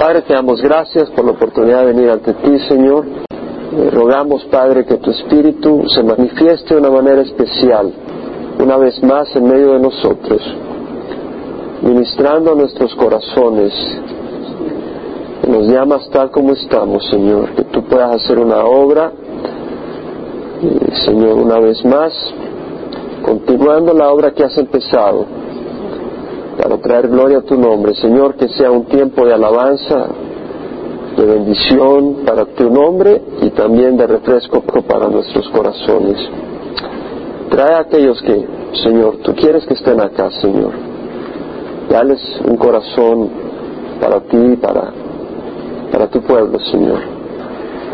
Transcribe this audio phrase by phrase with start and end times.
[0.00, 3.04] Padre, te damos gracias por la oportunidad de venir ante ti, Señor.
[3.04, 7.92] Eh, rogamos, Padre, que tu Espíritu se manifieste de una manera especial,
[8.58, 10.40] una vez más en medio de nosotros,
[11.82, 13.74] ministrando a nuestros corazones.
[15.46, 19.12] Nos llamas tal como estamos, Señor, que tú puedas hacer una obra,
[20.62, 22.14] eh, Señor, una vez más,
[23.22, 25.39] continuando la obra que has empezado
[26.56, 27.94] para traer gloria a tu nombre.
[27.94, 30.06] Señor, que sea un tiempo de alabanza,
[31.16, 36.16] de bendición para tu nombre y también de refresco para nuestros corazones.
[37.50, 38.46] Trae a aquellos que,
[38.82, 40.72] Señor, tú quieres que estén acá, Señor.
[41.90, 43.28] Dales un corazón
[44.00, 44.92] para ti y para,
[45.92, 47.00] para tu pueblo, Señor.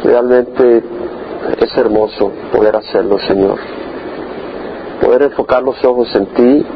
[0.04, 0.82] Realmente
[1.58, 3.58] es hermoso poder hacerlo, Señor.
[5.00, 6.66] Poder enfocar los ojos en ti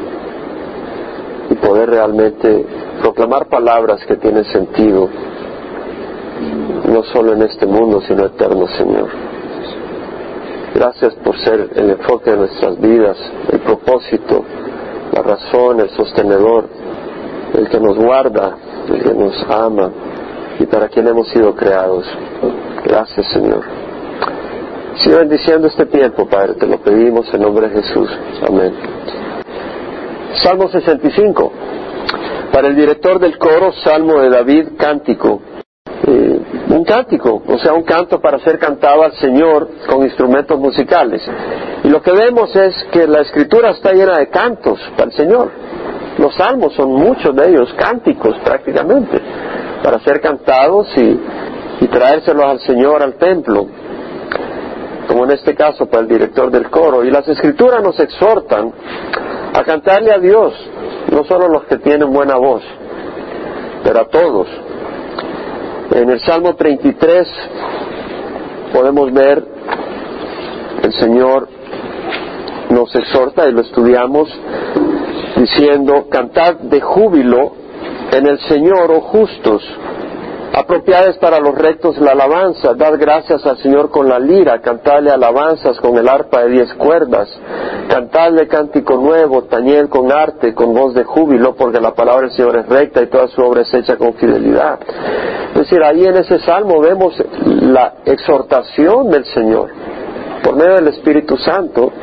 [1.61, 2.65] poder realmente
[3.01, 5.09] proclamar palabras que tienen sentido,
[6.87, 9.09] no solo en este mundo, sino eterno, Señor.
[10.73, 13.17] Gracias por ser el enfoque de nuestras vidas,
[13.51, 14.43] el propósito,
[15.11, 16.65] la razón, el sostenedor,
[17.53, 18.55] el que nos guarda,
[18.87, 19.91] el que nos ama
[20.59, 22.05] y para quien hemos sido creados.
[22.85, 23.63] Gracias, Señor.
[25.03, 28.09] Sigue bendiciendo este tiempo, Padre, te lo pedimos en nombre de Jesús.
[28.47, 28.73] Amén.
[30.35, 31.51] Salmo 65.
[32.51, 35.41] Para el director del coro, Salmo de David, cántico.
[36.07, 41.21] Eh, un cántico, o sea, un canto para ser cantado al Señor con instrumentos musicales.
[41.83, 45.51] Y lo que vemos es que la escritura está llena de cantos para el Señor.
[46.17, 49.19] Los salmos son muchos de ellos cánticos prácticamente,
[49.83, 51.19] para ser cantados y,
[51.81, 53.67] y traérselos al Señor al templo,
[55.07, 57.03] como en este caso para el director del coro.
[57.03, 58.71] Y las escrituras nos exhortan
[59.53, 60.53] a cantarle a Dios,
[61.11, 62.61] no solo los que tienen buena voz,
[63.83, 64.47] pero a todos.
[65.93, 67.27] En el Salmo 33
[68.73, 69.43] podemos ver
[70.83, 71.47] el Señor
[72.69, 74.29] nos exhorta y lo estudiamos
[75.35, 77.53] diciendo, cantad de júbilo
[78.11, 79.63] en el Señor, oh justos,
[80.53, 85.79] Apropiadas para los rectos la alabanza, dad gracias al Señor con la lira, cantadle alabanzas
[85.79, 87.29] con el arpa de diez cuerdas,
[87.87, 92.57] cantadle cántico nuevo, tañel con arte, con voz de júbilo, porque la palabra del Señor
[92.57, 94.77] es recta y toda su obra es hecha con fidelidad.
[95.53, 99.69] Es decir, ahí en ese salmo vemos la exhortación del Señor
[100.43, 101.93] por medio del Espíritu Santo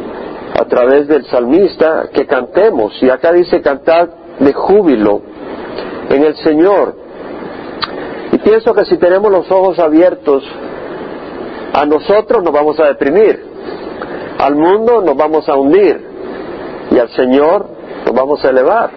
[0.58, 2.94] a través del salmista que cantemos.
[3.02, 5.20] Y acá dice cantad de júbilo
[6.08, 7.07] en el Señor
[8.38, 10.44] y pienso que si tenemos los ojos abiertos,
[11.72, 13.42] a nosotros nos vamos a deprimir,
[14.38, 16.00] al mundo nos vamos a hundir
[16.90, 17.66] y al Señor
[18.06, 18.90] nos vamos a elevar.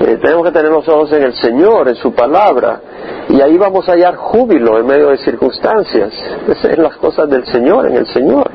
[0.00, 2.80] Eh, tenemos que tener los ojos en el Señor, en su palabra,
[3.28, 6.12] y ahí vamos a hallar júbilo en medio de circunstancias.
[6.48, 8.48] Es en las cosas del Señor, en el Señor.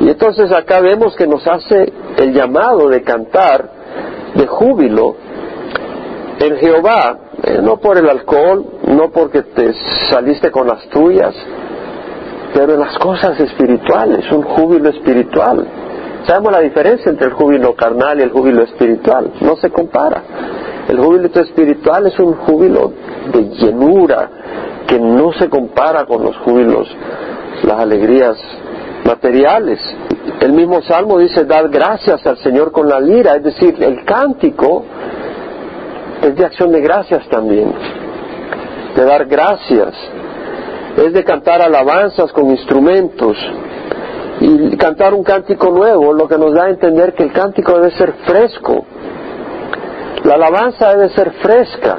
[0.00, 3.70] Y entonces acá vemos que nos hace el llamado de cantar
[4.34, 5.16] de júbilo
[6.38, 9.72] en Jehová, eh, no por el alcohol, no porque te
[10.10, 11.34] saliste con las tuyas,
[12.54, 15.66] pero en las cosas espirituales, un júbilo espiritual.
[16.26, 20.22] Sabemos la diferencia entre el júbilo carnal y el júbilo espiritual, no se compara.
[20.88, 22.92] El júbilo espiritual es un júbilo
[23.32, 24.30] de llenura
[24.86, 26.88] que no se compara con los júbilos,
[27.62, 28.36] las alegrías
[29.04, 29.78] materiales.
[30.40, 34.84] El mismo Salmo dice, dar gracias al Señor con la lira, es decir, el cántico
[36.22, 37.72] es de acción de gracias también,
[38.98, 39.94] de dar gracias,
[40.96, 43.36] es de cantar alabanzas con instrumentos
[44.40, 47.92] y cantar un cántico nuevo, lo que nos da a entender que el cántico debe
[47.92, 48.84] ser fresco,
[50.24, 51.98] la alabanza debe ser fresca,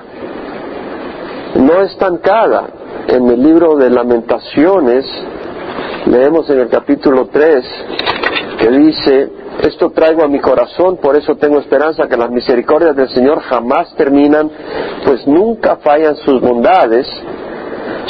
[1.56, 2.68] no estancada.
[3.08, 5.06] En el libro de lamentaciones
[6.06, 7.66] leemos en el capítulo 3
[8.60, 9.32] que dice,
[9.68, 13.94] esto traigo a mi corazón, por eso tengo esperanza que las misericordias del Señor jamás
[13.96, 14.50] terminan,
[15.06, 17.08] pues nunca fallan sus bondades.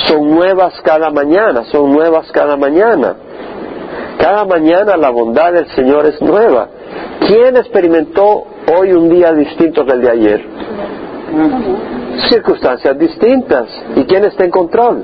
[0.08, 3.16] Son nuevas cada mañana, son nuevas cada mañana.
[4.20, 6.68] Cada mañana la bondad del Señor es nueva.
[7.28, 8.44] ¿Quién experimentó
[8.78, 10.46] hoy un día distinto del de ayer?
[12.28, 13.68] circunstancias distintas.
[13.96, 15.04] ¿Y quién está en control?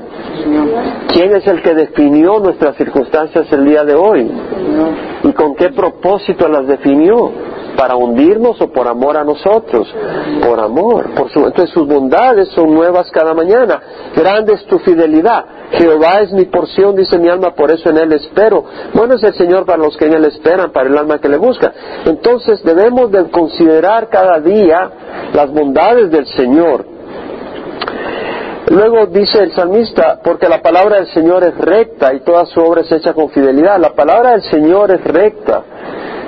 [1.13, 4.31] ¿Quién es el que definió nuestras circunstancias el día de hoy?
[5.25, 7.31] ¿Y con qué propósito las definió?
[7.75, 9.91] ¿Para hundirnos o por amor a nosotros?
[10.47, 11.13] Por amor.
[11.15, 13.81] Por su, entonces sus bondades son nuevas cada mañana.
[14.15, 15.45] Grande es tu fidelidad.
[15.71, 18.65] Jehová es mi porción, dice mi alma, por eso en Él espero.
[18.93, 21.37] Bueno es el Señor para los que en Él esperan, para el alma que le
[21.37, 21.73] busca.
[22.05, 24.91] Entonces debemos de considerar cada día
[25.33, 26.94] las bondades del Señor
[28.67, 32.81] Luego dice el salmista, porque la palabra del Señor es recta y toda su obra
[32.81, 33.79] es hecha con fidelidad.
[33.79, 35.61] La palabra del Señor es recta.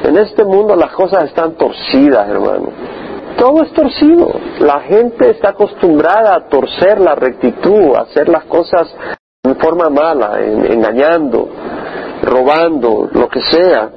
[0.04, 2.70] En este mundo las cosas están torcidas, hermano.
[3.38, 4.32] Todo es torcido.
[4.60, 8.96] La gente está acostumbrada a torcer la rectitud, a hacer las cosas
[9.44, 11.50] de forma mala, engañando,
[12.22, 13.90] robando, lo que sea.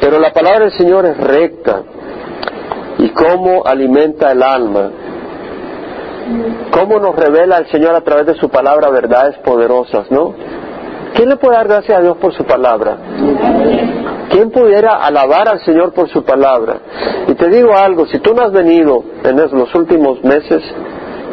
[0.00, 1.82] Pero la palabra del Señor es recta.
[2.98, 4.90] Y cómo alimenta el alma.
[6.70, 10.34] Cómo nos revela el Señor a través de su palabra verdades poderosas, ¿no?
[11.14, 12.96] ¿Quién le puede dar gracias a Dios por su palabra?
[14.30, 16.76] ¿Quién pudiera alabar al Señor por su palabra?
[17.28, 20.62] Y te digo algo, si tú no has venido en los últimos meses,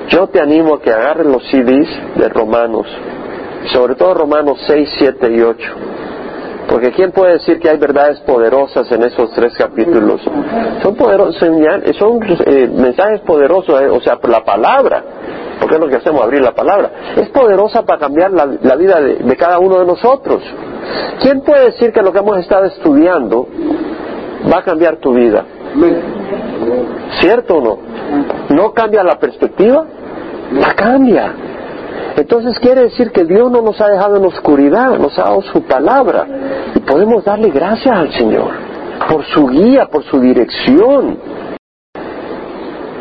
[0.10, 1.88] yo te animo a que agarres los CDs
[2.18, 2.88] de Romanos,
[3.72, 5.68] sobre todo Romanos 6, 7 y 8.
[6.70, 10.22] Porque ¿quién puede decir que hay verdades poderosas en esos tres capítulos?
[10.84, 11.36] Son, poderosos,
[11.98, 15.04] son eh, mensajes poderosos, eh, o sea, la palabra
[15.60, 19.36] porque es lo que hacemos, abrir la palabra, es poderosa para cambiar la, vida de,
[19.36, 20.42] cada uno de nosotros.
[21.22, 23.48] ¿Quién puede decir que lo que hemos estado estudiando
[24.52, 25.44] va a cambiar tu vida?
[27.20, 27.80] ¿Cierto o no?
[28.56, 29.86] ¿No cambia la perspectiva?
[30.54, 31.34] La cambia.
[32.20, 35.64] Entonces quiere decir que Dios no nos ha dejado en oscuridad, nos ha dado su
[35.64, 36.28] palabra
[36.76, 38.52] y podemos darle gracias al Señor
[39.10, 41.18] por su guía, por su dirección.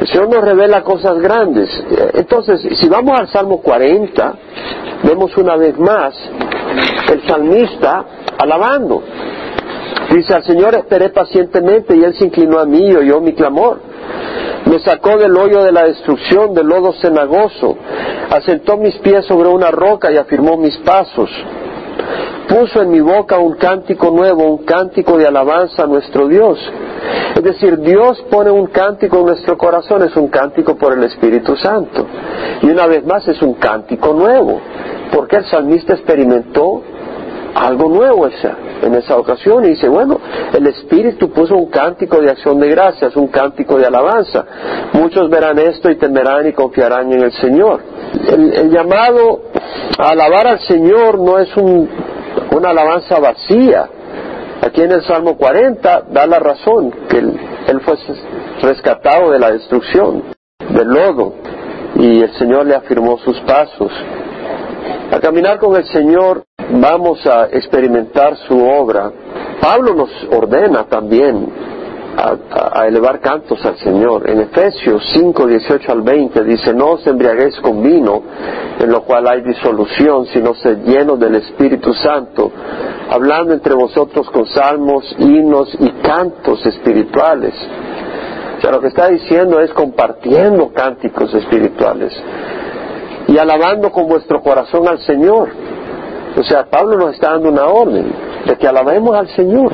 [0.00, 1.69] El Señor nos revela cosas grandes.
[2.15, 4.35] Entonces, si vamos al Salmo 40,
[5.03, 6.15] vemos una vez más
[7.11, 8.05] el salmista
[8.38, 9.03] alabando.
[10.15, 13.81] Dice, al Señor esperé pacientemente y Él se inclinó a mí y oyó mi clamor.
[14.69, 17.76] Me sacó del hoyo de la destrucción, del lodo cenagoso.
[18.31, 21.31] Asentó mis pies sobre una roca y afirmó mis pasos
[22.49, 26.59] puso en mi boca un cántico nuevo, un cántico de alabanza a nuestro Dios.
[27.37, 31.55] Es decir, Dios pone un cántico en nuestro corazón, es un cántico por el Espíritu
[31.56, 32.06] Santo.
[32.62, 34.61] Y una vez más es un cántico nuevo,
[35.12, 36.82] porque el salmista experimentó
[37.54, 40.20] algo nuevo esa, en esa ocasión y dice, bueno,
[40.52, 44.44] el Espíritu puso un cántico de acción de gracias, un cántico de alabanza.
[44.92, 47.80] Muchos verán esto y temerán y confiarán en el Señor.
[48.28, 49.42] el llamado
[49.98, 51.88] a alabar al Señor no es un
[52.56, 53.88] una alabanza vacía.
[54.62, 57.96] Aquí en el Salmo 40 da la razón que él, fue
[58.62, 60.24] rescatado de la destrucción,
[60.70, 61.34] del lodo,
[61.94, 63.92] y el Señor le afirmó sus pasos.
[65.12, 69.11] A caminar con el Señor vamos a experimentar su obra.
[69.61, 71.49] Pablo nos ordena también
[72.17, 74.29] a, elevar cantos al Señor.
[74.29, 78.23] En Efesios 5, 18 al 20 dice, no os embriaguéis con vino,
[78.79, 82.50] en lo cual hay disolución, sino sed llenos del Espíritu Santo,
[83.11, 87.55] hablando entre vosotros con salmos, himnos y cantos espirituales.
[88.59, 92.12] O sea, lo que está diciendo es compartiendo cánticos espirituales
[93.29, 95.50] y alabando con vuestro corazón al Señor.
[96.38, 98.12] O sea, Pablo nos está dando una orden
[98.46, 99.73] de que alabemos al Señor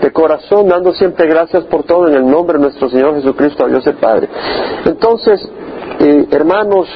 [0.00, 3.68] de corazón, dando siempre gracias por todo en el nombre de nuestro Señor Jesucristo, a
[3.68, 4.28] Dios el Padre.
[4.84, 5.48] Entonces,
[5.98, 6.86] eh, hermanos,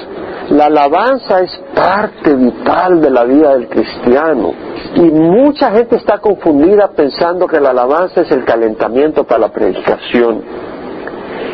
[0.51, 4.53] la alabanza es parte vital de la vida del cristiano.
[4.95, 10.43] Y mucha gente está confundida pensando que la alabanza es el calentamiento para la predicación.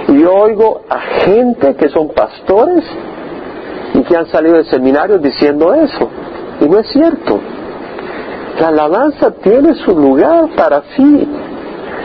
[0.09, 2.85] Y yo oigo a gente que son pastores
[3.95, 6.09] y que han salido de seminarios diciendo eso.
[6.61, 7.39] Y no es cierto.
[8.61, 11.29] La alabanza tiene su lugar para sí.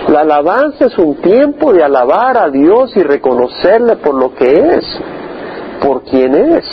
[0.10, 5.00] La alabanza es un tiempo de alabar a Dios y reconocerle por lo que es,
[5.82, 6.66] por quien es.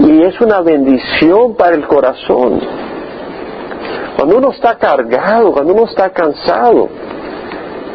[0.00, 2.60] Y es una bendición para el corazón.
[4.16, 6.88] Cuando uno está cargado, cuando uno está cansado,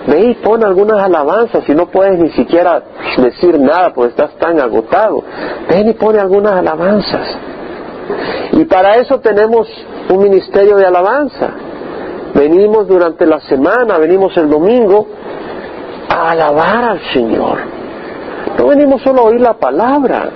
[0.07, 2.81] ve y pon algunas alabanzas y no puedes ni siquiera
[3.17, 5.23] decir nada porque estás tan agotado.
[5.67, 7.27] Ven y pone algunas alabanzas.
[8.53, 9.67] Y para eso tenemos
[10.09, 11.49] un ministerio de alabanza.
[12.33, 15.07] Venimos durante la semana, venimos el domingo
[16.09, 17.57] a alabar al Señor.
[18.57, 20.29] No venimos solo a oír la palabra,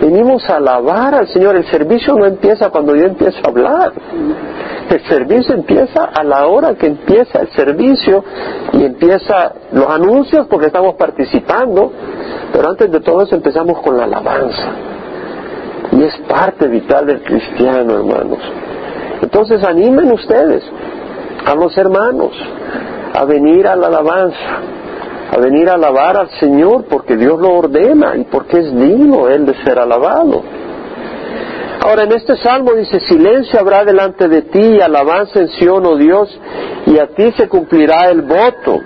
[0.00, 1.56] venimos a alabar al Señor.
[1.56, 3.92] El servicio no empieza cuando yo empiezo a hablar.
[4.90, 8.24] El servicio empieza a la hora que empieza el servicio
[8.72, 11.92] y empieza los anuncios porque estamos participando,
[12.52, 14.72] pero antes de todo eso empezamos con la alabanza.
[15.92, 18.38] Y es parte vital del cristiano, hermanos.
[19.22, 20.62] Entonces animen ustedes
[21.44, 22.32] a los hermanos
[23.14, 24.60] a venir a la alabanza,
[25.30, 29.46] a venir a alabar al Señor porque Dios lo ordena y porque es digno Él
[29.46, 30.42] de ser alabado.
[31.80, 35.96] Ahora en este salmo dice, silencio habrá delante de ti y alabanza en Sion, oh
[35.96, 36.28] Dios,
[36.86, 38.80] y a ti se cumplirá el voto.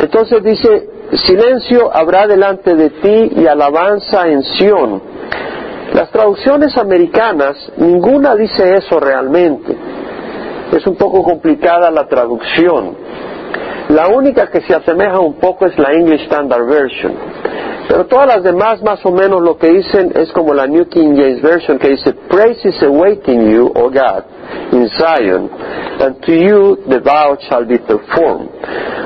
[0.00, 0.88] Entonces dice,
[1.24, 5.13] silencio habrá delante de ti y alabanza en Sion.
[5.92, 9.76] Las traducciones americanas, ninguna dice eso realmente.
[10.72, 12.96] Es un poco complicada la traducción.
[13.90, 17.12] La única que se asemeja un poco es la English Standard Version.
[17.86, 21.14] Pero todas las demás más o menos lo que dicen es como la New King
[21.14, 24.24] James Version que dice, Praise is awaiting you, O God,
[24.72, 25.50] in Zion,
[26.00, 28.48] and to you the vow shall be performed.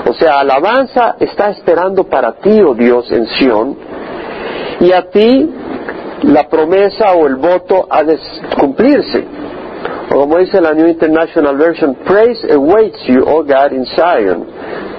[0.08, 3.76] O sea, alabanza está esperando para ti, oh Dios, en Sion,
[4.80, 5.50] y a ti
[6.22, 8.18] la promesa o el voto ha de
[8.58, 9.24] cumplirse.
[10.10, 14.46] O como dice la New International Version, Praise awaits you, O God, in Zion.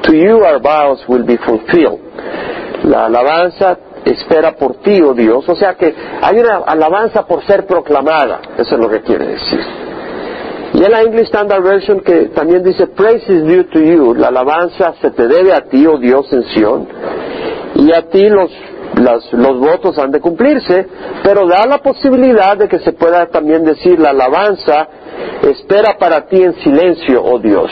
[0.04, 2.00] To you our vows will be fulfilled.
[2.84, 5.48] La alabanza espera por ti, oh Dios.
[5.50, 8.40] O sea que hay una alabanza por ser proclamada.
[8.58, 9.60] Eso es lo que quiere decir.
[10.74, 14.14] Y en la English Standard Version que también dice, Praise is due to you.
[14.14, 16.88] La alabanza se te debe a ti, oh Dios, en Sion.
[17.76, 18.52] Y a ti los
[19.00, 20.88] los votos han de cumplirse,
[21.24, 24.88] pero da la posibilidad de que se pueda también decir la alabanza
[25.44, 27.72] espera para ti en silencio, oh Dios.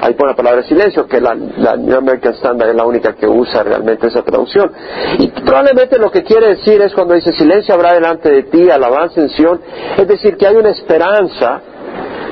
[0.00, 3.26] Ahí pone la palabra silencio, que la, la New American Standard es la única que
[3.26, 4.70] usa realmente esa traducción.
[5.18, 9.20] Y probablemente lo que quiere decir es cuando dice silencio habrá delante de ti, alabanza
[9.20, 9.60] en Sion,
[9.96, 11.60] es decir, que hay una esperanza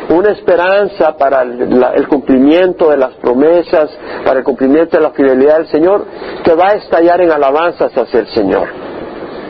[0.08, 3.90] una esperanza para el, cumplimiento de las promesas,
[4.24, 6.04] para el cumplimiento de la fidelidad del Señor,
[6.44, 8.68] que va a estallar en alabanzas hacia el Señor.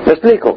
[0.06, 0.56] ¿Me explico?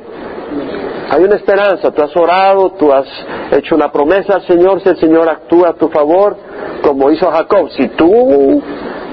[1.11, 3.07] Hay una esperanza, tú has orado, tú has
[3.51, 6.37] hecho una promesa al Señor, si el Señor actúa a tu favor,
[6.83, 8.61] como hizo Jacob, si tú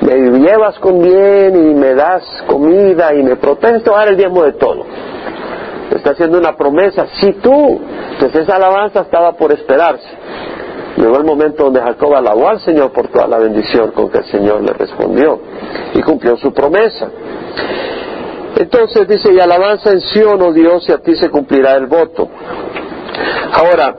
[0.03, 4.09] me llevas con bien y me das comida y me proteges, te voy a dar
[4.11, 4.85] el diezmo de todo.
[5.91, 7.81] está haciendo una promesa, si tú,
[8.13, 10.07] entonces esa alabanza estaba por esperarse.
[10.97, 14.25] Llegó el momento donde Jacob alabó al Señor por toda la bendición con que el
[14.25, 15.41] Señor le respondió
[15.95, 17.09] y cumplió su promesa.
[18.57, 22.29] Entonces dice, y alabanza en Sion, oh Dios, y a ti se cumplirá el voto.
[23.53, 23.95] Ahora,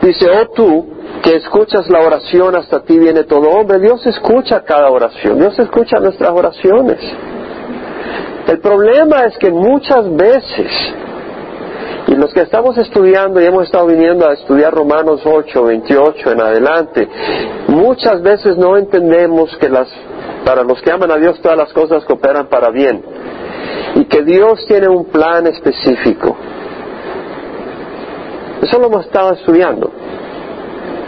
[0.00, 0.86] dice, oh tú,
[1.22, 3.80] que escuchas la oración, hasta ti viene todo hombre.
[3.80, 6.98] Dios escucha cada oración, Dios escucha nuestras oraciones.
[8.46, 10.70] El problema es que muchas veces
[12.18, 17.08] los que estamos estudiando y hemos estado viniendo a estudiar Romanos 8, 28 en adelante,
[17.68, 19.88] muchas veces no entendemos que las,
[20.44, 23.04] para los que aman a Dios todas las cosas cooperan para bien
[23.94, 26.36] y que Dios tiene un plan específico.
[28.62, 29.88] Eso lo hemos estado estudiando.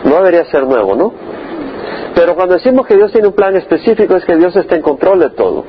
[0.04, 1.12] No debería ser nuevo, ¿no?
[2.14, 5.18] Pero cuando decimos que Dios tiene un plan específico es que Dios está en control
[5.18, 5.64] de todo.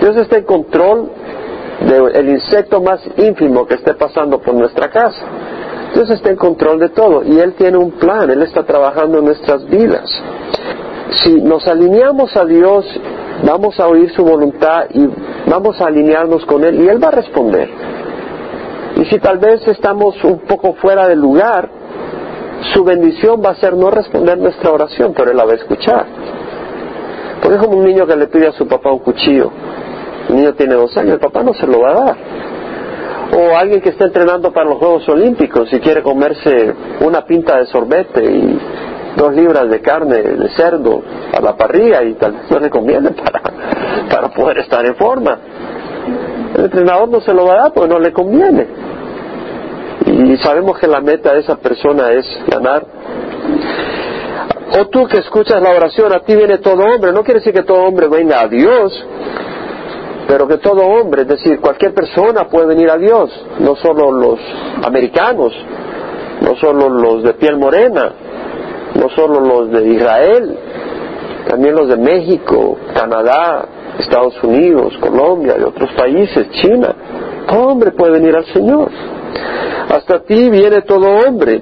[0.00, 1.12] Dios está en control
[1.80, 5.24] del insecto más ínfimo que esté pasando por nuestra casa.
[5.94, 9.24] Dios está en control de todo y Él tiene un plan, Él está trabajando en
[9.24, 10.08] nuestras vidas.
[11.22, 12.86] Si nos alineamos a Dios,
[13.44, 15.08] vamos a oír su voluntad y
[15.48, 17.68] vamos a alinearnos con Él y Él va a responder.
[18.96, 21.68] Y si tal vez estamos un poco fuera del lugar,
[22.74, 26.06] su bendición va a ser no responder nuestra oración, pero Él la va a escuchar.
[27.40, 29.50] Porque es como un niño que le pide a su papá un cuchillo.
[30.30, 32.16] El niño tiene dos años, el papá no se lo va a dar.
[33.36, 37.66] O alguien que está entrenando para los Juegos Olímpicos y quiere comerse una pinta de
[37.66, 38.58] sorbete y
[39.16, 41.02] dos libras de carne de cerdo
[41.36, 43.42] a la parrilla y tal vez no le conviene para,
[44.08, 45.36] para poder estar en forma.
[46.54, 48.66] El entrenador no se lo va a dar porque no le conviene.
[50.06, 52.84] Y sabemos que la meta de esa persona es ganar.
[54.78, 57.12] O tú que escuchas la oración, a ti viene todo hombre.
[57.12, 59.04] No quiere decir que todo hombre venga a Dios,
[60.30, 64.38] pero que todo hombre, es decir, cualquier persona puede venir a Dios, no solo los
[64.84, 65.52] americanos,
[66.40, 68.12] no solo los de piel morena,
[68.94, 70.56] no solo los de Israel,
[71.48, 73.66] también los de México, Canadá,
[73.98, 76.94] Estados Unidos, Colombia y otros países, China.
[77.48, 78.88] Todo hombre puede venir al Señor.
[79.92, 81.60] Hasta ti viene todo hombre.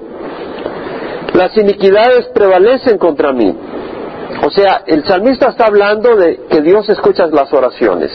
[1.33, 3.51] Las iniquidades prevalecen contra mí.
[4.47, 8.11] O sea, el salmista está hablando de que Dios escucha las oraciones.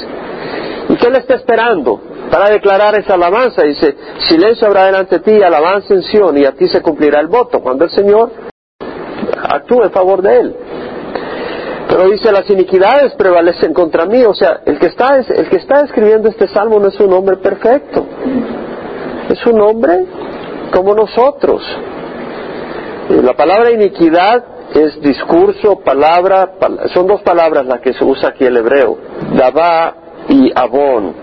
[0.90, 2.00] ¿Y qué le está esperando?
[2.30, 3.96] Para declarar esa alabanza, dice,
[4.28, 7.62] silencio habrá delante de ti, alabanza en Sion, y a ti se cumplirá el voto,
[7.62, 8.32] cuando el Señor
[9.50, 10.56] actúe en favor de él.
[11.88, 15.82] Pero dice, las iniquidades prevalecen contra mí, o sea, el que está, el que está
[15.82, 18.06] escribiendo este salmo no es un hombre perfecto,
[19.30, 20.06] es un hombre
[20.72, 21.62] como nosotros.
[23.10, 26.54] La palabra iniquidad es discurso, palabra,
[26.94, 28.98] son dos palabras las que se usa aquí el hebreo.
[29.36, 31.14] Dabá y Abón.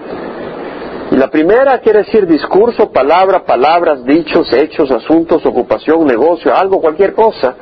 [1.10, 7.14] Y la primera quiere decir discurso, palabra, palabras, dichos, hechos, asuntos, ocupación, negocio, algo, cualquier
[7.14, 7.54] cosa.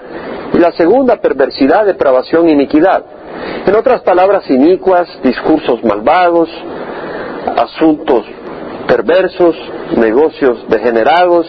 [0.53, 3.05] Y la segunda, perversidad, depravación, iniquidad.
[3.67, 6.51] En otras palabras, inicuas, discursos malvados,
[7.57, 8.27] asuntos
[8.89, 9.55] perversos,
[9.97, 11.47] negocios degenerados,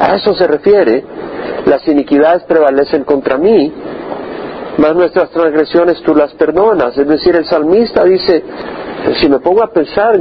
[0.00, 1.04] a eso se refiere.
[1.66, 3.72] Las iniquidades prevalecen contra mí,
[4.78, 6.96] mas nuestras transgresiones tú las perdonas.
[6.96, 8.42] Es decir, el salmista dice,
[9.20, 10.18] si me pongo a pensar,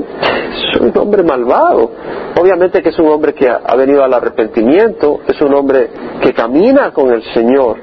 [0.74, 1.92] soy un hombre malvado.
[2.40, 5.90] Obviamente que es un hombre que ha venido al arrepentimiento, es un hombre
[6.22, 7.78] que camina con el Señor,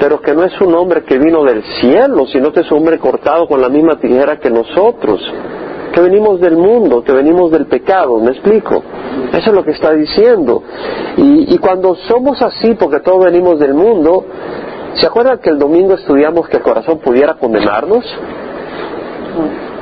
[0.00, 2.98] pero que no es un hombre que vino del cielo, sino que es un hombre
[2.98, 5.20] cortado con la misma tijera que nosotros,
[5.92, 8.82] que venimos del mundo, que venimos del pecado, ¿me explico?
[9.32, 10.62] Eso es lo que está diciendo.
[11.16, 14.24] Y, y cuando somos así, porque todos venimos del mundo,
[14.94, 18.04] ¿se acuerdan que el domingo estudiamos que el corazón pudiera condenarnos?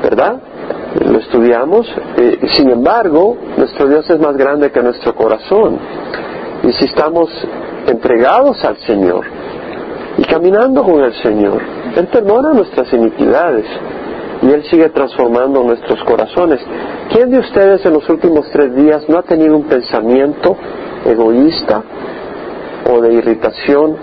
[0.04, 0.36] ¿Verdad?
[1.00, 1.86] Lo estudiamos.
[2.16, 5.78] Eh, sin embargo, nuestro Dios es más grande que nuestro corazón.
[6.62, 7.28] Y si estamos
[7.86, 9.24] entregados al Señor,
[10.16, 11.60] y caminando con el Señor.
[11.96, 13.66] Él perdona nuestras iniquidades
[14.42, 16.60] y Él sigue transformando nuestros corazones.
[17.10, 20.56] ¿Quién de ustedes en los últimos tres días no ha tenido un pensamiento
[21.04, 21.82] egoísta
[22.90, 23.96] o de irritación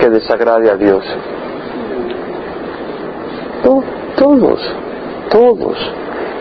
[0.00, 1.04] que desagrade a Dios?
[4.16, 4.60] todos,
[5.30, 5.76] todos.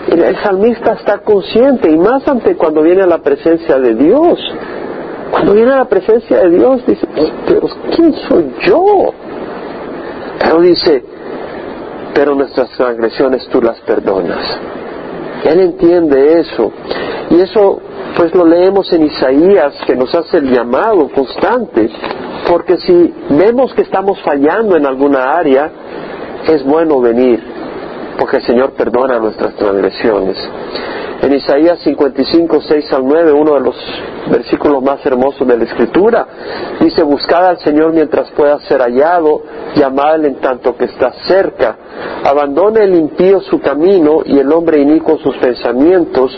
[0.08, 4.40] El salmista está consciente y más ante cuando viene a la presencia de Dios.
[5.32, 7.06] Cuando viene a la presencia de Dios, dice,
[7.46, 9.14] pero ¿quién soy yo?
[10.40, 11.04] Pero dice,
[12.14, 14.44] pero nuestras transgresiones tú las perdonas.
[15.44, 16.72] Él entiende eso.
[17.30, 17.80] Y eso,
[18.16, 21.90] pues lo leemos en Isaías, que nos hace el llamado constante,
[22.50, 25.70] porque si vemos que estamos fallando en alguna área,
[26.48, 27.44] es bueno venir,
[28.18, 30.38] porque el Señor perdona nuestras transgresiones.
[31.22, 33.76] En Isaías 55, 6 al 9, uno de los
[34.30, 36.28] versículos más hermosos de la Escritura,
[36.80, 39.42] dice, buscad al Señor mientras pueda ser hallado,
[39.76, 41.76] llamadle en tanto que está cerca,
[42.24, 46.38] abandone el impío su camino y el hombre inicuo sus pensamientos,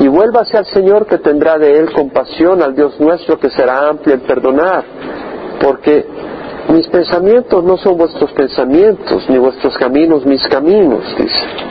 [0.00, 4.14] y vuélvase al Señor que tendrá de él compasión, al Dios nuestro que será amplio
[4.14, 4.84] en perdonar,
[5.60, 6.06] porque
[6.68, 11.68] mis pensamientos no son vuestros pensamientos, ni vuestros caminos mis caminos, dice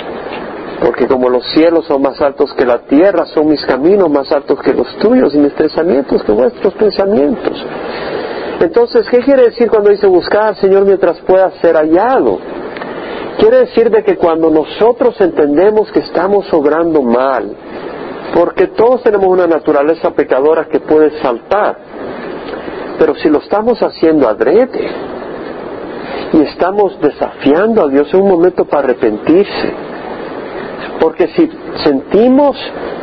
[0.79, 4.59] porque como los cielos son más altos que la tierra, son mis caminos más altos
[4.61, 7.65] que los tuyos y mis pensamientos que vuestros pensamientos.
[8.59, 12.39] Entonces, ¿qué quiere decir cuando dice buscar al Señor mientras pueda ser hallado?
[13.39, 17.55] Quiere decir de que cuando nosotros entendemos que estamos obrando mal,
[18.33, 21.77] porque todos tenemos una naturaleza pecadora que puede saltar,
[22.97, 24.89] pero si lo estamos haciendo adrede
[26.33, 29.73] y estamos desafiando a Dios en un momento para arrepentirse,
[30.99, 31.49] porque si
[31.83, 32.57] sentimos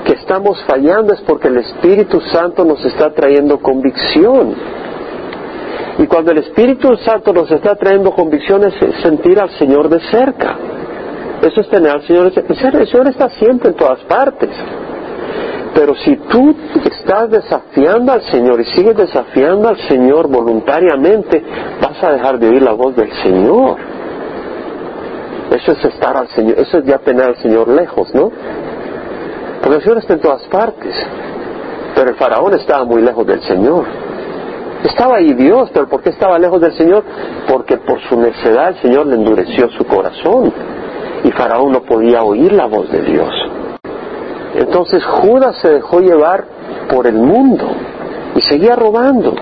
[0.04, 4.54] que estamos fallando es porque el Espíritu Santo nos está trayendo convicción.
[5.98, 10.56] Y cuando el Espíritu Santo nos está trayendo convicción es sentir al Señor de cerca.
[11.40, 12.78] Eso es tener al Señor de cerca.
[12.78, 14.50] El Señor está siempre en todas partes.
[15.74, 21.42] Pero si tú estás desafiando al Señor y sigues desafiando al Señor voluntariamente,
[21.80, 23.76] vas a dejar de oír la voz del Señor.
[25.50, 28.30] Eso es estar al Señor, eso es ya tener al Señor lejos, ¿no?
[29.60, 30.94] Porque el Señor está en todas partes.
[31.94, 33.84] Pero el faraón estaba muy lejos del Señor.
[34.84, 37.04] Estaba ahí Dios, pero ¿por qué estaba lejos del Señor?
[37.48, 40.52] Porque por su necedad el Señor le endureció su corazón.
[41.24, 43.43] Y Faraón no podía oír la voz de Dios.
[44.54, 46.44] Entonces Judas se dejó llevar
[46.88, 47.66] por el mundo
[48.36, 49.34] y seguía robando.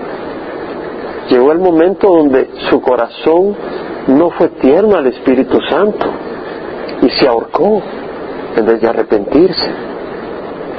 [1.29, 3.55] Llegó el momento donde su corazón
[4.07, 6.05] no fue tierno al Espíritu Santo
[7.01, 7.81] y se ahorcó
[8.55, 9.71] en vez de arrepentirse.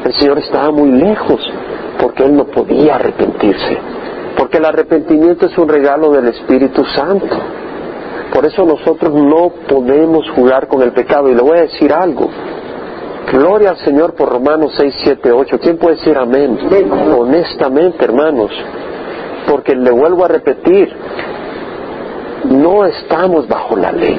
[0.05, 1.41] El Señor estaba muy lejos
[1.99, 3.79] porque Él no podía arrepentirse,
[4.37, 7.37] porque el arrepentimiento es un regalo del Espíritu Santo.
[8.33, 11.31] Por eso nosotros no podemos jugar con el pecado.
[11.31, 12.29] Y le voy a decir algo.
[13.33, 15.59] Gloria al Señor por Romanos 6, 7, 8.
[15.61, 16.59] ¿Quién puede decir amén?
[17.19, 18.51] Honestamente, hermanos.
[19.49, 20.95] Porque le vuelvo a repetir,
[22.45, 24.19] no estamos bajo la ley.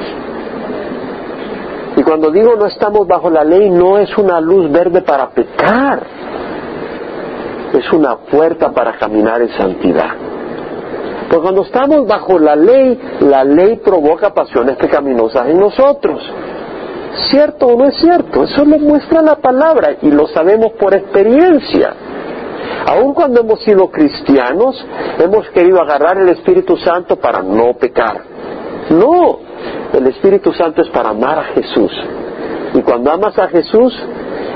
[1.96, 6.02] Y cuando digo no estamos bajo la ley, no es una luz verde para pecar,
[7.72, 10.10] es una puerta para caminar en santidad.
[11.28, 16.20] Porque cuando estamos bajo la ley, la ley provoca pasiones pecaminosas en nosotros.
[17.30, 18.44] ¿Cierto o no es cierto?
[18.44, 21.94] Eso lo muestra la palabra y lo sabemos por experiencia.
[22.86, 24.84] Aun cuando hemos sido cristianos,
[25.18, 28.22] hemos querido agarrar el Espíritu Santo para no pecar.
[28.90, 29.38] No,
[29.92, 31.92] el Espíritu Santo es para amar a Jesús.
[32.74, 33.92] Y cuando amas a Jesús,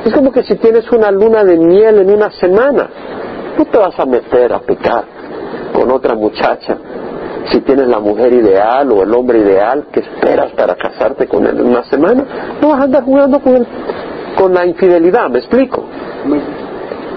[0.05, 2.89] es como que si tienes una luna de miel en una semana,
[3.59, 5.05] no te vas a meter a pecar
[5.73, 6.77] con otra muchacha.
[7.47, 11.59] Si tienes la mujer ideal o el hombre ideal que esperas para casarte con él
[11.59, 12.25] en una semana,
[12.61, 13.67] no vas a andar jugando con,
[14.37, 15.85] con la infidelidad, ¿me explico?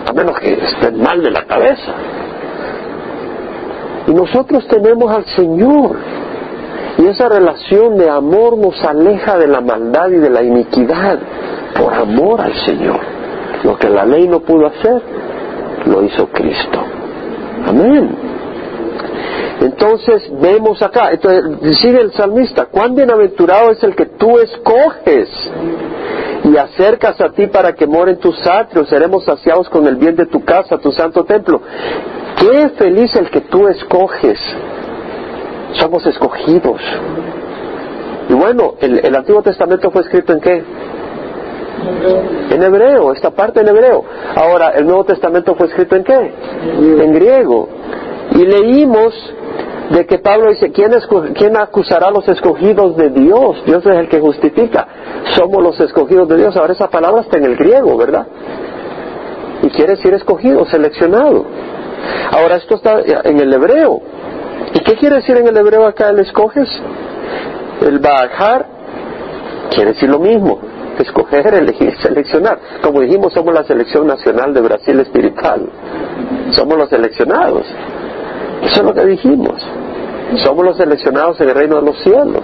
[0.08, 1.94] A menos que estén mal de la cabeza.
[4.08, 5.98] Y nosotros tenemos al Señor.
[6.98, 11.20] Y esa relación de amor nos aleja de la maldad y de la iniquidad
[11.76, 13.00] por amor al Señor.
[13.64, 15.02] Lo que la ley no pudo hacer,
[15.86, 16.80] lo hizo Cristo.
[17.66, 18.16] Amén.
[19.62, 25.30] Entonces vemos acá, entonces sigue el salmista, cuán bienaventurado es el que tú escoges
[26.44, 30.26] y acercas a ti para que moren tus atrios, seremos saciados con el bien de
[30.26, 31.62] tu casa, tu santo templo.
[32.38, 34.40] Qué feliz el que tú escoges.
[35.74, 36.82] Somos escogidos.
[38.30, 40.64] Y bueno, el, el Antiguo Testamento fue escrito en qué?
[42.50, 44.04] En hebreo, esta parte en hebreo.
[44.36, 46.34] Ahora, el Nuevo Testamento fue escrito en qué?
[47.04, 47.70] En griego.
[48.44, 49.14] Y leímos
[49.90, 50.92] de que Pablo dice, ¿quién,
[51.34, 53.64] ¿quién acusará a los escogidos de Dios?
[53.66, 54.86] Dios es el que justifica.
[55.38, 56.58] Somos los escogidos de Dios.
[56.58, 58.28] Ahora esa palabra está en el griego, ¿verdad?
[59.62, 61.46] Y quiere decir escogido, seleccionado.
[62.32, 64.02] Ahora esto está en el hebreo.
[64.74, 66.68] ¿Y qué quiere decir en el hebreo acá el escoges?
[67.82, 68.66] El bajar
[69.74, 70.60] quiere decir lo mismo.
[71.00, 72.60] Escoger, elegir, seleccionar.
[72.82, 75.70] Como dijimos, somos la selección nacional de Brasil espiritual.
[76.52, 77.66] Somos los seleccionados.
[78.64, 79.62] Eso es lo que dijimos.
[80.44, 82.44] Somos los seleccionados en el reino de los cielos.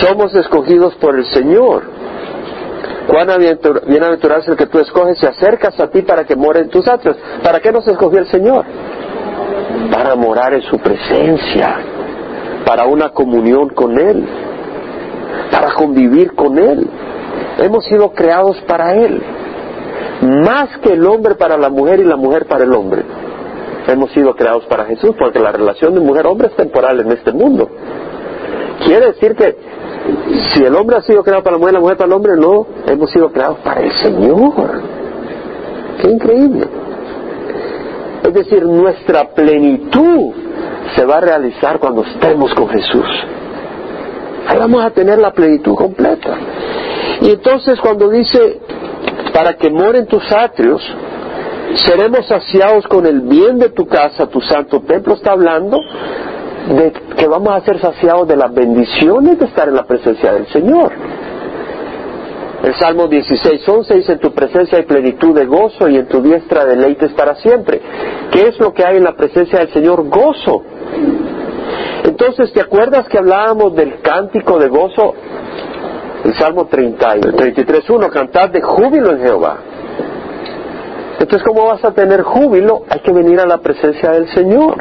[0.00, 1.84] Somos escogidos por el Señor.
[3.06, 3.28] Cuán
[3.86, 6.86] bienaventurado es el que tú escoges y acercas a ti para que more en tus
[6.86, 7.16] atrios.
[7.42, 8.64] ¿Para qué nos escogió el Señor?
[9.90, 11.76] Para morar en su presencia,
[12.66, 14.26] para una comunión con Él,
[15.50, 16.86] para convivir con Él.
[17.58, 19.22] Hemos sido creados para Él,
[20.22, 23.04] más que el hombre para la mujer y la mujer para el hombre
[23.92, 27.68] hemos sido creados para Jesús, porque la relación de mujer-hombre es temporal en este mundo.
[28.84, 29.56] Quiere decir que
[30.54, 32.66] si el hombre ha sido creado para la mujer, la mujer para el hombre, no,
[32.86, 34.82] hemos sido creados para el Señor.
[36.00, 36.66] Qué increíble.
[38.22, 40.32] Es decir, nuestra plenitud
[40.94, 43.06] se va a realizar cuando estemos con Jesús.
[44.46, 46.36] Ahí vamos a tener la plenitud completa.
[47.20, 48.60] Y entonces cuando dice,
[49.32, 50.82] para que moren tus atrios,
[51.74, 55.78] seremos saciados con el bien de tu casa, tu santo templo está hablando
[56.68, 60.46] de que vamos a ser saciados de las bendiciones de estar en la presencia del
[60.48, 60.92] Señor.
[62.62, 66.20] El Salmo 16, 11 dice, en tu presencia hay plenitud de gozo y en tu
[66.20, 67.80] diestra deleites para siempre.
[68.32, 70.08] ¿Qué es lo que hay en la presencia del Señor?
[70.08, 70.62] Gozo.
[72.04, 75.14] Entonces, ¿te acuerdas que hablábamos del cántico de gozo?
[76.24, 79.58] El Salmo 30, 33, 1, cantad de júbilo en Jehová.
[81.18, 82.84] Entonces, ¿cómo vas a tener júbilo?
[82.88, 84.76] Hay que venir a la presencia del Señor.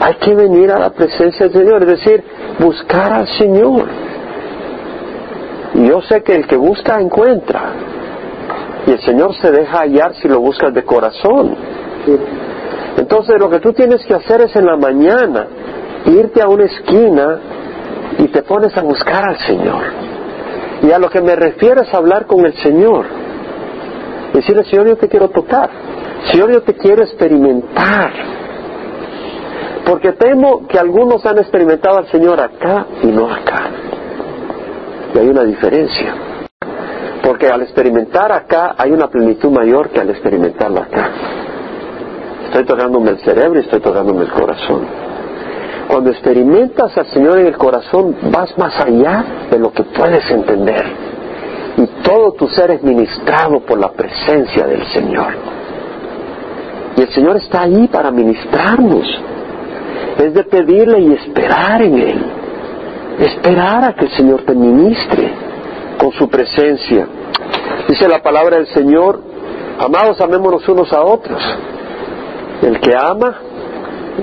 [0.00, 2.24] Hay que venir a la presencia del Señor, es decir,
[2.58, 3.86] buscar al Señor.
[5.74, 7.72] Y yo sé que el que busca encuentra.
[8.86, 11.54] Y el Señor se deja hallar si lo buscas de corazón.
[12.96, 15.46] Entonces lo que tú tienes que hacer es en la mañana
[16.06, 17.38] irte a una esquina
[18.18, 19.82] y te pones a buscar al Señor.
[20.82, 23.19] Y a lo que me refiero es hablar con el Señor.
[24.32, 25.70] Decirle, Señor, yo te quiero tocar.
[26.30, 28.12] Señor, yo te quiero experimentar.
[29.84, 33.70] Porque temo que algunos han experimentado al Señor acá y no acá.
[35.14, 36.14] Y hay una diferencia.
[37.24, 41.10] Porque al experimentar acá hay una plenitud mayor que al experimentarlo acá.
[42.46, 44.86] Estoy tocándome el cerebro y estoy tocándome el corazón.
[45.88, 51.09] Cuando experimentas al Señor en el corazón, vas más allá de lo que puedes entender
[51.80, 55.32] y todo tu ser es ministrado por la presencia del Señor.
[56.96, 59.06] Y el Señor está ahí para ministrarnos.
[60.18, 62.24] Es de pedirle y esperar en Él.
[63.18, 65.32] Esperar a que el Señor te ministre
[65.98, 67.06] con su presencia.
[67.88, 69.22] Dice la palabra del Señor,
[69.78, 71.42] amados, amémonos unos a otros.
[72.60, 73.36] El que ama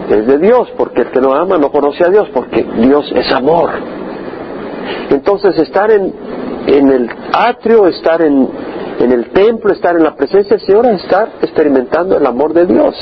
[0.09, 3.31] es de Dios, porque el que no ama no conoce a Dios, porque Dios es
[3.31, 3.71] amor.
[5.09, 6.26] Entonces estar en
[6.67, 8.49] en el atrio, estar en,
[8.99, 12.95] el templo, estar en la presencia del Señor, es estar experimentando el amor de Dios.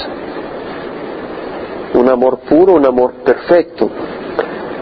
[1.95, 3.89] Un amor puro, un amor perfecto.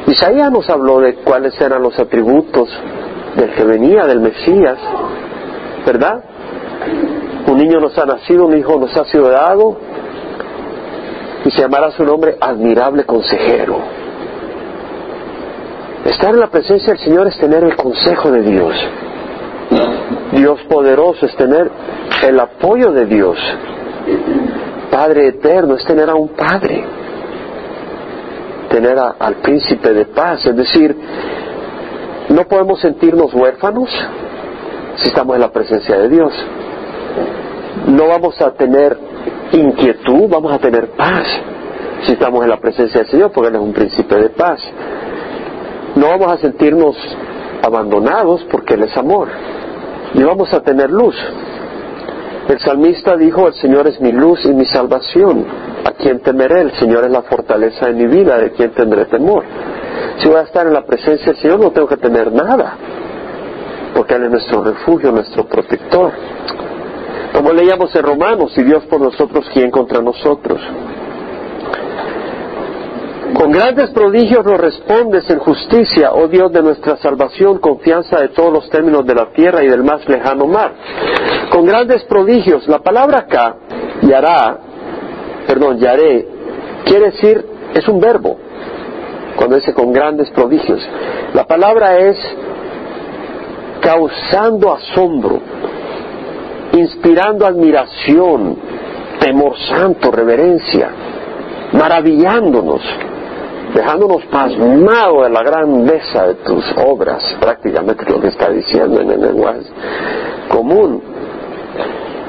[0.05, 2.69] Isaías nos habló de cuáles eran los atributos
[3.37, 4.77] del que venía, del Mesías,
[5.85, 6.21] ¿verdad?
[7.47, 9.77] Un niño nos ha nacido, un hijo nos ha sido dado,
[11.45, 14.02] y se llamará su nombre admirable consejero
[16.05, 18.75] Estar en la presencia del Señor es tener el consejo de Dios.
[20.33, 21.69] Dios poderoso es tener
[22.23, 23.37] el apoyo de Dios.
[24.91, 26.83] Padre eterno es tener a un Padre.
[28.69, 30.45] Tener al príncipe de paz.
[30.45, 30.95] Es decir,
[32.29, 33.89] no podemos sentirnos huérfanos
[34.97, 36.33] si estamos en la presencia de Dios.
[37.87, 38.97] no vamos a tener
[39.51, 41.25] inquietud, vamos a tener paz
[42.05, 44.59] si estamos en la presencia del Señor, porque Él es un príncipe de paz.
[45.95, 46.95] No vamos a sentirnos
[47.61, 49.29] abandonados porque Él es amor.
[50.13, 51.15] Y vamos a tener luz.
[52.47, 55.45] El salmista dijo, el Señor es mi luz y mi salvación.
[55.85, 56.61] ¿A quién temeré?
[56.61, 59.43] El Señor es la fortaleza de mi vida, ¿de quién tendré temor?
[60.17, 62.75] Si voy a estar en la presencia del Señor no tengo que temer nada,
[63.95, 66.11] porque Él es nuestro refugio, nuestro protector.
[67.33, 70.59] Como leíamos en Romanos, si Dios por nosotros, ¿quién contra nosotros?
[73.43, 78.53] Con grandes prodigios nos respondes en justicia, oh Dios de nuestra salvación, confianza de todos
[78.53, 80.71] los términos de la tierra y del más lejano mar.
[81.51, 83.57] Con grandes prodigios, la palabra acá,
[84.03, 84.59] yará,
[85.45, 86.25] perdón, yaré,
[86.85, 88.37] quiere decir, es un verbo,
[89.35, 90.79] cuando dice con grandes prodigios.
[91.33, 92.17] La palabra es
[93.81, 95.41] causando asombro,
[96.71, 98.57] inspirando admiración,
[99.19, 100.89] temor santo, reverencia,
[101.73, 102.81] maravillándonos,
[103.73, 109.21] dejándonos pasmados de la grandeza de tus obras, prácticamente lo que está diciendo en el
[109.21, 109.61] lenguaje
[110.49, 111.01] común.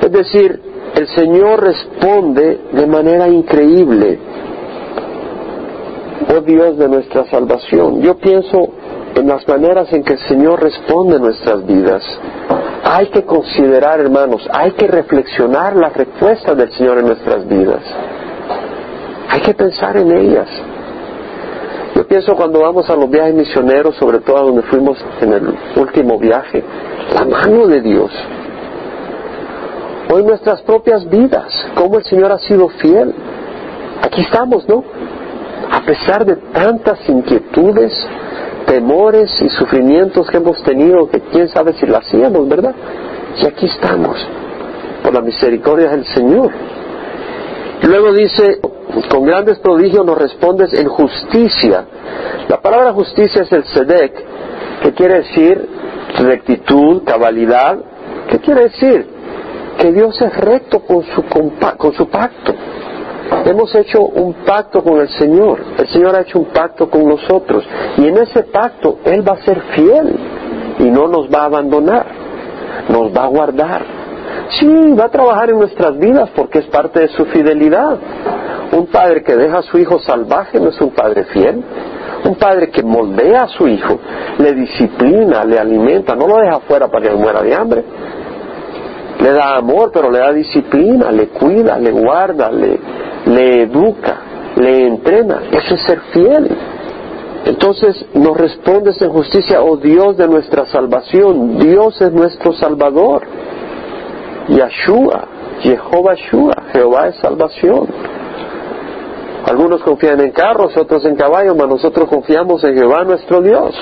[0.00, 0.60] Es decir,
[0.94, 4.18] el Señor responde de manera increíble,
[6.34, 8.00] oh Dios de nuestra salvación.
[8.00, 8.68] Yo pienso
[9.14, 12.02] en las maneras en que el Señor responde en nuestras vidas.
[12.84, 17.80] Hay que considerar, hermanos, hay que reflexionar las respuestas del Señor en nuestras vidas.
[19.30, 20.48] Hay que pensar en ellas.
[22.08, 26.18] Pienso cuando vamos a los viajes misioneros, sobre todo a donde fuimos en el último
[26.18, 26.62] viaje,
[27.14, 28.10] la mano de Dios.
[30.12, 33.14] Hoy nuestras propias vidas, cómo el Señor ha sido fiel.
[34.02, 34.84] Aquí estamos, ¿no?
[35.70, 37.92] A pesar de tantas inquietudes,
[38.66, 42.74] temores y sufrimientos que hemos tenido, que quién sabe si lo hacíamos, ¿verdad?
[43.40, 44.16] Y aquí estamos,
[45.02, 46.50] por la misericordia del Señor.
[47.82, 48.60] Luego dice,
[49.02, 51.84] con grandes prodigios nos respondes en justicia.
[52.48, 54.12] La palabra justicia es el sedek,
[54.82, 55.68] que quiere decir
[56.18, 57.78] rectitud, cabalidad.
[58.28, 59.06] ¿Qué quiere decir?
[59.78, 62.54] Que Dios es recto con su, con su pacto.
[63.44, 65.60] Hemos hecho un pacto con el Señor.
[65.78, 67.64] El Señor ha hecho un pacto con nosotros.
[67.96, 70.16] Y en ese pacto Él va a ser fiel
[70.78, 72.06] y no nos va a abandonar.
[72.88, 73.84] Nos va a guardar.
[74.58, 77.98] Sí, va a trabajar en nuestras vidas porque es parte de su fidelidad.
[78.76, 81.62] Un padre que deja a su hijo salvaje no es un padre fiel.
[82.24, 84.00] Un padre que moldea a su hijo,
[84.38, 87.84] le disciplina, le alimenta, no lo deja fuera para que muera de hambre.
[89.20, 94.16] Le da amor, pero le da disciplina, le cuida, le guarda, le, educa,
[94.56, 95.42] le entrena.
[95.52, 96.48] Eso es ser fiel.
[97.44, 101.58] Entonces nos respondes en justicia, oh Dios de nuestra salvación.
[101.58, 103.22] Dios es nuestro Salvador.
[104.48, 105.28] Yahshua,
[105.60, 107.86] Jehová Shua, Jehová es salvación.
[109.46, 113.74] Algunos confían en carros, otros en caballos, pero nosotros confiamos en Jehová nuestro Dios.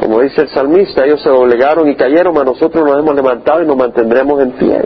[0.00, 3.66] Como dice el salmista, ellos se doblegaron y cayeron, mas nosotros nos hemos levantado y
[3.66, 4.82] nos mantendremos en pie.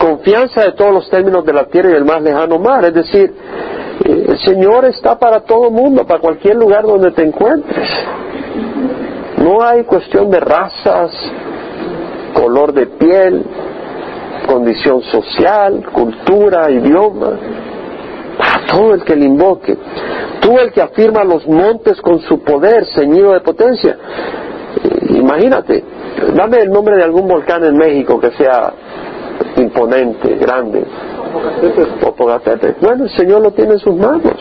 [0.00, 3.34] Confianza de todos los términos de la tierra y del más lejano mar, es decir,
[4.04, 7.88] eh, el Señor está para todo mundo, para cualquier lugar donde te encuentres.
[9.38, 11.12] No hay cuestión de razas,
[12.34, 13.44] color de piel,
[14.46, 17.38] condición social, cultura, idioma
[18.70, 19.76] todo el que le invoque.
[20.40, 23.96] Tú el que afirma los montes con su poder, ceñido de potencia.
[25.10, 25.82] Imagínate,
[26.34, 28.72] dame el nombre de algún volcán en México que sea
[29.56, 30.84] imponente, grande.
[32.00, 32.84] Popocatépetl.
[32.84, 34.36] Bueno, el Señor lo tiene en sus manos.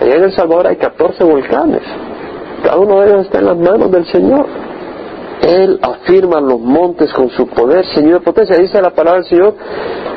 [0.00, 1.82] Allá en El Salvador hay 14 volcanes.
[2.62, 4.46] Cada uno de ellos está en las manos del Señor.
[5.42, 8.56] Él afirma los montes con su poder, Señor de potencia.
[8.56, 9.54] Dice la palabra del Señor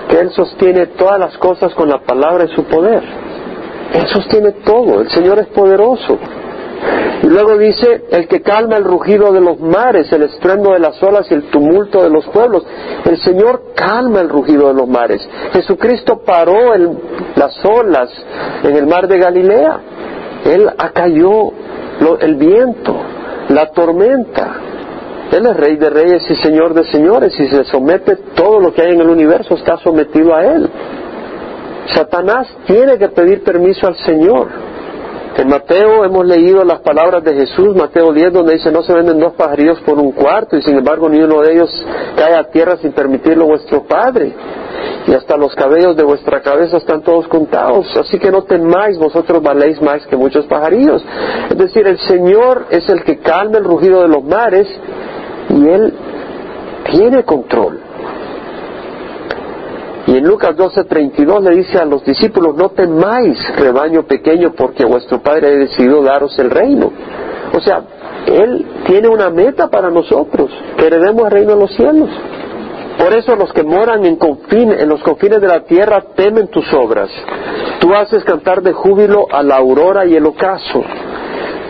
[0.10, 3.03] que Él sostiene todas las cosas con la palabra de su poder.
[3.93, 5.01] Él sostiene todo.
[5.01, 6.17] El Señor es poderoso.
[7.23, 11.01] Y luego dice, el que calma el rugido de los mares, el estruendo de las
[11.01, 12.63] olas y el tumulto de los pueblos.
[13.06, 15.27] El Señor calma el rugido de los mares.
[15.53, 16.75] Jesucristo paró
[17.36, 18.10] las olas
[18.63, 19.80] en el mar de Galilea.
[20.45, 21.51] Él acalló
[22.19, 22.95] el viento,
[23.49, 24.62] la tormenta.
[25.31, 28.81] Él es rey de reyes y señor de señores y se somete todo lo que
[28.81, 30.69] hay en el universo está sometido a Él.
[31.93, 34.47] Satanás tiene que pedir permiso al Señor.
[35.38, 39.19] En Mateo hemos leído las palabras de Jesús, Mateo 10, donde dice, no se venden
[39.19, 42.78] dos pajarillos por un cuarto y sin embargo ni uno de ellos cae a tierra
[42.78, 44.34] sin permitirlo vuestro Padre.
[45.06, 47.95] Y hasta los cabellos de vuestra cabeza están todos contados.
[47.97, 51.06] Así que no temáis, vosotros valéis más que muchos pajarillos.
[51.52, 54.67] Es decir, el Señor es el que calma el rugido de los mares
[55.50, 55.93] y Él
[56.91, 57.87] tiene control.
[60.07, 65.21] Y en Lucas 12:32 le dice a los discípulos, no temáis, rebaño pequeño, porque vuestro
[65.21, 66.91] Padre ha decidido daros el reino.
[67.53, 67.81] O sea,
[68.25, 72.09] Él tiene una meta para nosotros, que heredemos el reino de los cielos.
[72.97, 74.17] Por eso los que moran en,
[74.49, 77.09] en los confines de la tierra temen tus obras.
[77.79, 80.83] Tú haces cantar de júbilo a la aurora y el ocaso.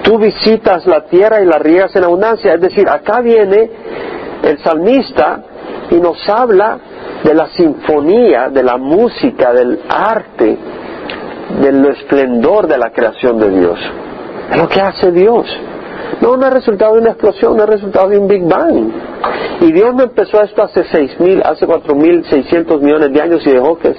[0.04, 2.54] Tú visitas la tierra y la riegas en abundancia.
[2.54, 3.70] Es decir, acá viene
[4.44, 5.44] el salmista
[5.90, 6.80] y nos habla
[7.24, 10.58] de la sinfonía, de la música, del arte,
[11.62, 13.80] del esplendor de la creación de Dios.
[14.52, 15.46] Es lo que hace Dios.
[16.22, 18.92] No, no es resultado de una explosión, no es resultado de un Big Bang.
[19.62, 23.46] Y Dios no empezó esto hace seis mil, hace cuatro mil seiscientos millones de años
[23.46, 23.94] y dejó que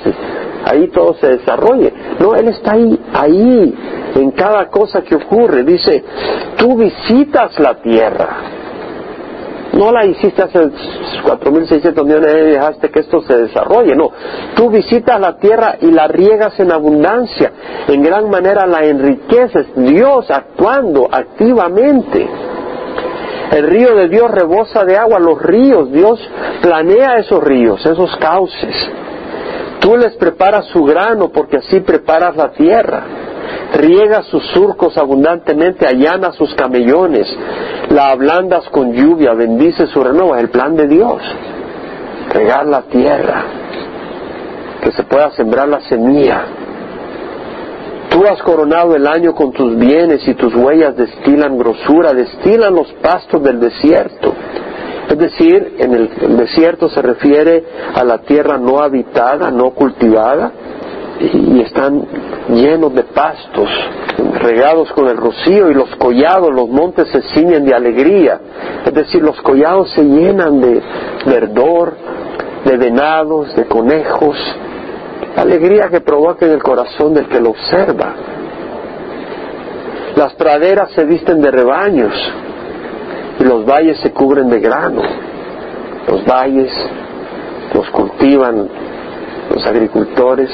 [0.65, 1.93] ahí todo se desarrolle.
[2.19, 3.75] No, Él está ahí, ahí,
[4.15, 5.65] en cada cosa que ocurre.
[5.65, 6.05] Dice,
[6.57, 8.58] tú visitas la tierra.
[9.79, 13.95] No la hiciste hace 4.600 millones de años y dejaste que esto se desarrolle.
[13.95, 14.11] No,
[14.57, 17.53] tú visitas la tierra y la riegas en abundancia.
[17.87, 19.69] En gran manera la enriqueces.
[19.77, 22.29] Dios actuando activamente.
[23.53, 26.21] El río de Dios rebosa de agua, los ríos, Dios
[26.61, 28.75] planea esos ríos, esos cauces.
[29.79, 33.05] Tú les preparas su grano porque así preparas la tierra.
[33.75, 37.29] Riega sus surcos abundantemente, allana sus camellones,
[37.91, 40.35] la ablandas con lluvia, bendice su renovo.
[40.37, 41.23] Es el plan de Dios.
[42.33, 43.45] Regar la tierra,
[44.83, 46.45] que se pueda sembrar la semilla.
[48.11, 52.91] Tú has coronado el año con tus bienes y tus huellas destilan grosura, destilan los
[52.95, 54.35] pastos del desierto.
[55.09, 60.53] Es decir, en el, desierto se refiere a la tierra no habitada, no cultivada,
[61.21, 62.07] y están
[62.49, 63.69] llenos de pastos,
[64.41, 68.41] regados con el rocío y los collados, los montes se ciñen de alegría.
[68.87, 70.81] Es decir, los collados se llenan de
[71.27, 71.95] verdor,
[72.65, 74.37] de venados, de conejos,
[75.37, 78.15] alegría que provoca en el corazón del que lo observa.
[80.17, 82.13] Las praderas se visten de rebaños
[83.41, 85.03] y los valles se cubren de grano.
[86.09, 86.73] Los valles
[87.75, 88.69] los cultivan
[89.55, 90.51] los agricultores,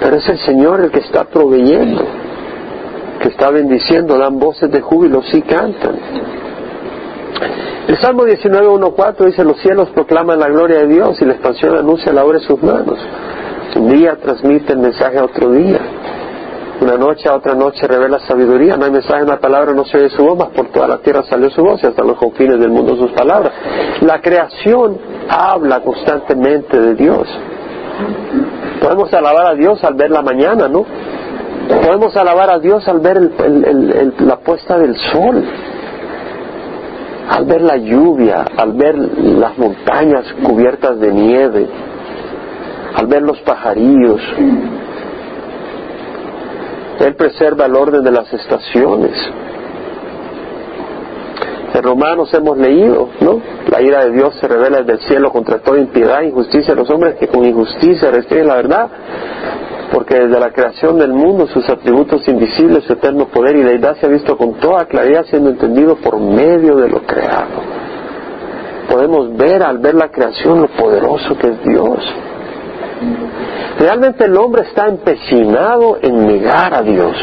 [0.00, 2.04] pero es el Señor el que está proveyendo,
[3.20, 5.96] que está bendiciendo, dan voces de júbilo, sí cantan.
[7.88, 12.12] El Salmo 19.1.4 dice, los cielos proclaman la gloria de Dios y la expansión anuncia
[12.12, 12.98] la obra de sus manos.
[13.76, 15.78] Un día transmite el mensaje a otro día.
[16.80, 18.76] Una noche a otra noche revela sabiduría.
[18.76, 20.98] No hay mensaje en la palabra, no se oye su voz, mas por toda la
[20.98, 23.52] tierra salió su voz y hasta los confines del mundo sus palabras.
[24.00, 27.26] La creación habla constantemente de Dios.
[28.80, 30.84] Podemos alabar a Dios al ver la mañana, ¿no?
[31.68, 33.30] Podemos alabar a Dios al ver
[34.20, 35.44] la puesta del sol,
[37.30, 41.68] al ver la lluvia, al ver las montañas cubiertas de nieve,
[42.94, 44.20] al ver los pajarillos.
[47.00, 49.12] Él preserva el orden de las estaciones.
[51.74, 53.40] En Romanos hemos leído, ¿no?
[53.70, 56.80] La ira de Dios se revela desde el cielo contra toda impiedad e injusticia de
[56.80, 58.88] los hombres que con injusticia restringen la verdad,
[59.92, 64.06] porque desde la creación del mundo sus atributos invisibles, su eterno poder y deidad se
[64.06, 67.62] ha visto con toda claridad siendo entendido por medio de lo creado.
[68.90, 71.98] Podemos ver al ver la creación lo poderoso que es Dios.
[73.78, 77.14] Realmente el hombre está empecinado en negar a Dios.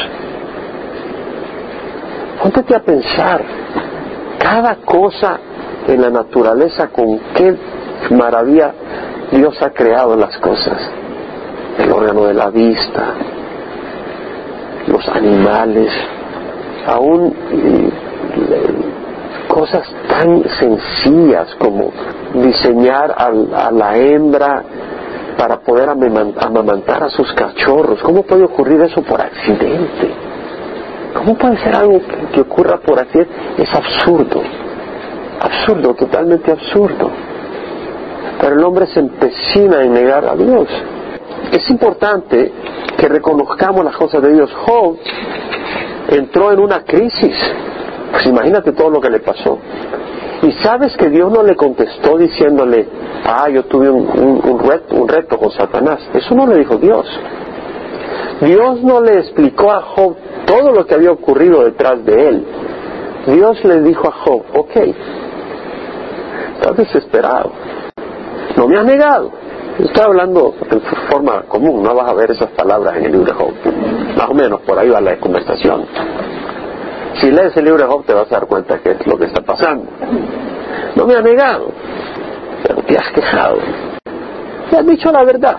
[2.41, 3.41] Póntete a pensar,
[4.45, 5.39] cada cosa
[5.87, 7.57] en la naturaleza con qué
[8.11, 8.73] maravilla
[9.31, 10.77] Dios ha creado las cosas.
[11.79, 13.15] El órgano de la vista,
[14.85, 15.91] los animales,
[16.85, 17.89] aún eh,
[19.47, 21.91] cosas tan sencillas como
[22.35, 24.63] diseñar a, la hembra
[25.39, 27.99] para poder amamantar a sus cachorros.
[28.03, 30.24] ¿Cómo puede ocurrir eso por accidente?
[31.15, 31.99] ¿Cómo puede ser algo
[32.33, 33.33] que, ocurra por accidente?
[33.57, 34.41] Es absurdo
[35.39, 37.09] absurdo, totalmente absurdo.
[38.39, 40.67] Pero el hombre se empecina en negar a Dios.
[41.51, 42.51] Es importante
[42.97, 44.51] que reconozcamos las cosas de Dios.
[44.65, 44.97] Job
[46.09, 47.35] entró en una crisis.
[48.11, 49.57] Pues imagínate todo lo que le pasó.
[50.41, 52.87] Y sabes que Dios no le contestó diciéndole,
[53.25, 55.99] ah, yo tuve un, reto, un reto con Satanás.
[56.13, 57.07] Eso no le dijo Dios.
[58.41, 60.15] Dios no le explicó a Job
[60.45, 62.45] todo lo que había ocurrido detrás de él.
[63.27, 64.77] Dios le dijo a Job, ok,
[66.55, 67.51] estás desesperado.
[68.55, 69.31] No me has negado.
[69.79, 73.33] Estoy hablando en forma común, no vas a ver esas palabras en el libro de
[73.33, 73.53] Job.
[74.15, 75.85] Más o menos por ahí va la conversación.
[77.19, 79.25] Si lees el libro de Job te vas a dar cuenta que es lo que
[79.25, 79.85] está pasando.
[80.95, 81.71] No me has negado,
[82.65, 83.57] pero te has quejado.
[84.69, 85.57] Te has dicho la verdad.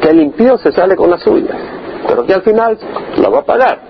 [0.00, 1.54] que el impío se sale con la suya,
[2.06, 2.78] pero que al final
[3.16, 3.85] la va a pagar.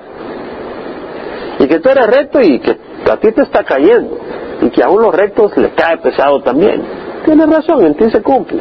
[1.58, 2.76] Y que tú eres recto y que
[3.10, 4.18] a ti te está cayendo,
[4.60, 6.82] y que a unos rectos le cae pesado también.
[7.24, 8.60] Tienes razón, en ti se cumple.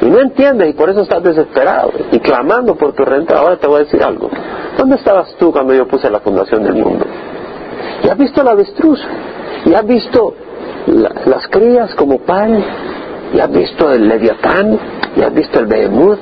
[0.00, 3.38] Y no entiendes y por eso estás desesperado y clamando por tu renta.
[3.38, 4.28] Ahora te voy a decir algo.
[4.76, 7.04] ¿Dónde estabas tú cuando yo puse la fundación del mundo?
[8.02, 9.00] ¿Y has visto la avestruz?
[9.64, 10.34] ¿Y has visto
[10.86, 12.64] las crías como pan?
[13.32, 14.78] ¿Y has visto el leviatán?
[15.16, 16.18] ¿Y has visto el behemoth?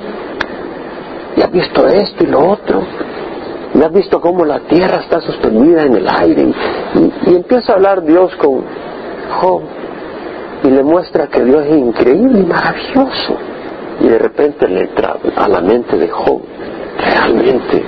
[1.37, 2.83] ¿Y has visto esto y lo otro?
[3.81, 6.53] ¿Y has visto cómo la tierra está suspendida en el aire?
[7.27, 8.63] Y, empieza a hablar Dios con
[9.41, 9.63] Job
[10.63, 13.39] y le muestra que Dios es increíble y maravilloso.
[14.03, 16.43] Y de repente le entra a la mente de Job,
[16.99, 17.83] realmente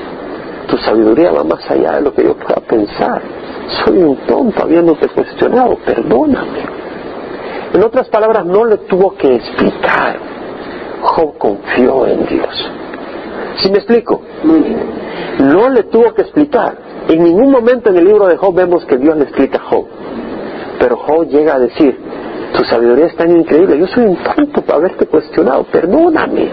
[0.66, 3.20] tu sabiduría va más allá de lo que yo pueda pensar.
[3.84, 6.61] Soy un tonto habiéndote cuestionado, perdóname.
[7.74, 10.16] En otras palabras, no le tuvo que explicar.
[11.03, 12.70] Job confió en Dios.
[13.59, 14.22] ¿Sí me explico?
[15.41, 16.77] No le tuvo que explicar.
[17.09, 19.87] En ningún momento en el libro de Job vemos que Dios le explica a Job.
[20.79, 21.99] Pero Job llega a decir,
[22.57, 26.49] tu sabiduría es tan increíble, yo soy un tonto para haberte cuestionado, perdóname.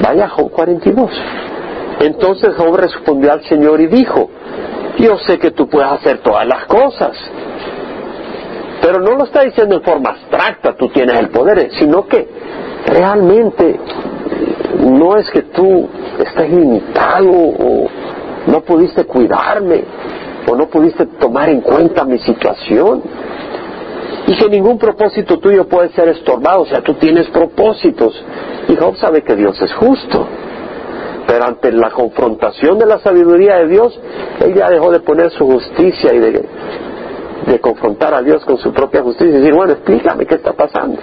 [0.00, 1.10] Vaya Job 42.
[2.00, 4.30] Entonces Job respondió al Señor y dijo,
[4.98, 7.16] yo sé que tú puedes hacer todas las cosas.
[8.80, 12.28] Pero no lo está diciendo en forma abstracta, tú tienes el poder, sino que
[12.86, 13.78] realmente
[14.80, 15.88] no es que tú
[16.18, 17.88] estés limitado o
[18.46, 19.84] no pudiste cuidarme
[20.46, 23.02] o no pudiste tomar en cuenta mi situación
[24.26, 28.24] y que ningún propósito tuyo puede ser estorbado, o sea, tú tienes propósitos.
[28.68, 30.26] Y Job sabe que Dios es justo.
[31.26, 33.98] Pero ante la confrontación de la sabiduría de Dios,
[34.40, 36.44] él ya dejó de poner su justicia y de,
[37.46, 40.98] de confrontar a Dios con su propia justicia y decir, bueno, explícame qué está pasando.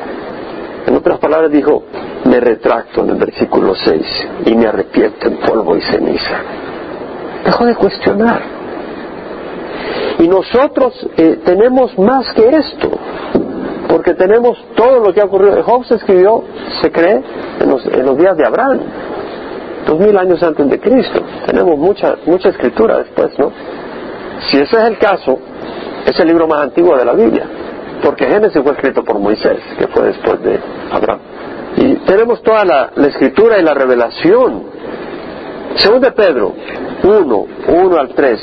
[0.88, 1.84] En otras palabras dijo,
[2.26, 6.42] me retracto en el versículo 6 y me arrepiento en polvo y ceniza.
[7.46, 8.42] Dejó de cuestionar.
[10.20, 12.90] Y nosotros eh, tenemos más que esto,
[13.88, 15.64] porque tenemos todo lo que ha ocurrido.
[15.64, 16.44] Job se escribió,
[16.82, 17.22] se cree,
[17.60, 18.80] en los, días de Abraham,
[19.88, 21.22] dos mil años antes de Cristo.
[21.46, 23.52] Tenemos mucha, mucha escritura después, ¿no?
[24.50, 25.40] Si ese es el caso,
[26.06, 27.46] es el libro más antiguo de la Biblia,
[28.04, 30.60] porque Génesis fue escrito por Moisés, que fue después de
[30.92, 31.20] Abraham.
[31.76, 34.64] Y tenemos toda la, escritura y la revelación.
[35.76, 36.54] Según de Pedro
[37.04, 38.42] 1, 1 al 3,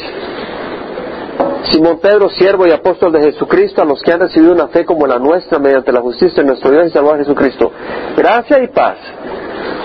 [1.70, 5.06] Simón Pedro, siervo y apóstol de Jesucristo, a los que han recibido una fe como
[5.06, 7.72] la nuestra mediante la justicia de nuestro Dios y Salvador Jesucristo.
[8.16, 8.96] Gracia y paz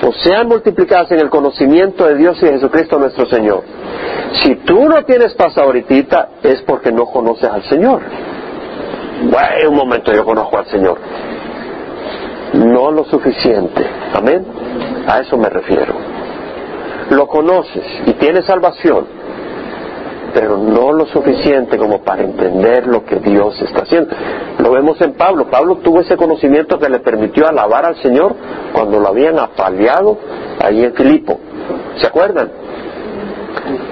[0.03, 3.63] o sean multiplicadas en el conocimiento de Dios y de Jesucristo nuestro Señor.
[4.41, 8.01] Si tú no tienes paz ahorita, es porque no conoces al Señor.
[9.67, 10.97] Un momento yo conozco al Señor.
[12.53, 13.85] No lo suficiente.
[14.13, 14.45] Amén.
[15.07, 15.93] A eso me refiero.
[17.09, 19.21] Lo conoces y tienes salvación
[20.33, 24.15] pero no lo suficiente como para entender lo que Dios está haciendo.
[24.59, 25.49] Lo vemos en Pablo.
[25.49, 28.35] Pablo tuvo ese conocimiento que le permitió alabar al Señor
[28.73, 30.17] cuando lo habían apaleado
[30.59, 31.39] ahí en Filipo.
[31.97, 32.49] ¿Se acuerdan?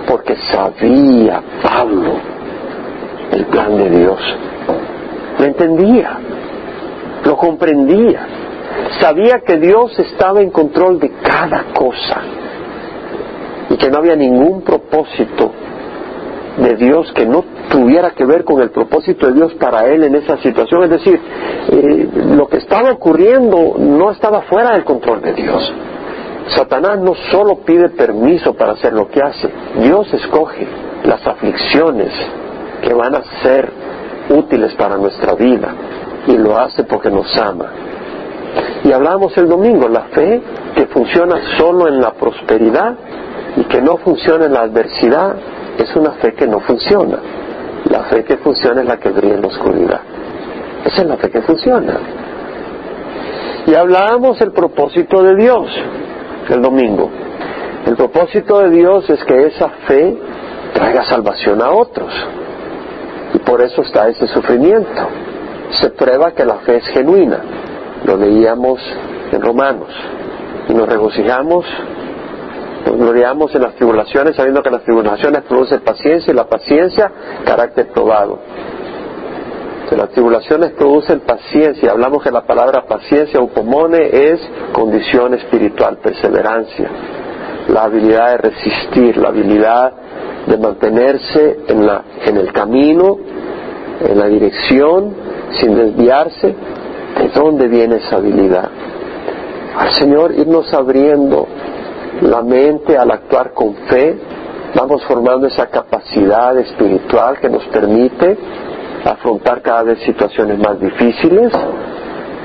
[0.08, 2.14] Porque sabía Pablo
[3.32, 4.20] el plan de Dios.
[5.40, 6.20] Lo entendía,
[7.26, 8.28] lo comprendía.
[9.00, 12.22] Sabía que Dios estaba en control de cada cosa
[13.70, 15.52] y que no había ningún propósito
[16.58, 20.16] de Dios que no tuviera que ver con el propósito de Dios para él en
[20.16, 20.84] esa situación.
[20.84, 21.20] Es decir,
[21.72, 25.74] eh, lo que estaba ocurriendo no estaba fuera del control de Dios.
[26.50, 30.68] Satanás no solo pide permiso para hacer lo que hace, Dios escoge
[31.04, 32.12] las aflicciones
[32.82, 33.72] que van a ser
[34.30, 35.74] útiles para nuestra vida
[36.28, 37.66] y lo hace porque nos ama.
[38.84, 40.42] Y hablábamos el domingo, la fe
[40.76, 42.96] que funciona solo en la prosperidad
[43.58, 45.36] y que no funciona en la adversidad
[45.78, 47.20] es una fe que no funciona.
[47.90, 50.02] La fe que funciona es la que brilla en la oscuridad.
[50.86, 51.98] Esa es la fe que funciona.
[53.68, 55.68] Y hablábamos del propósito de Dios
[56.50, 57.10] el domingo.
[57.86, 60.18] El propósito de Dios es que esa fe
[60.74, 62.12] traiga salvación a otros.
[63.40, 65.08] Y por eso está ese sufrimiento.
[65.82, 67.40] Se prueba que la fe es genuina.
[68.06, 68.82] Lo leíamos
[69.32, 69.90] en Romanos.
[70.68, 71.66] Y nos regocijamos
[72.86, 77.12] nos gloriamos en las tribulaciones sabiendo que las tribulaciones producen paciencia y la paciencia
[77.46, 78.40] carácter probado.
[79.90, 81.92] Que las tribulaciones producen paciencia.
[81.92, 84.40] Hablamos que la palabra paciencia, upomone, es
[84.72, 86.90] condición espiritual, perseverancia.
[87.68, 89.94] La habilidad de resistir, la habilidad
[90.50, 93.18] de mantenerse en, la, en el camino,
[94.02, 95.14] en la dirección,
[95.60, 96.56] sin desviarse.
[97.18, 98.70] ¿De dónde viene esa habilidad?
[99.80, 101.48] al Señor irnos abriendo
[102.22, 104.18] la mente al actuar con fe,
[104.76, 108.38] vamos formando esa capacidad espiritual que nos permite
[109.06, 111.54] afrontar cada vez situaciones más difíciles,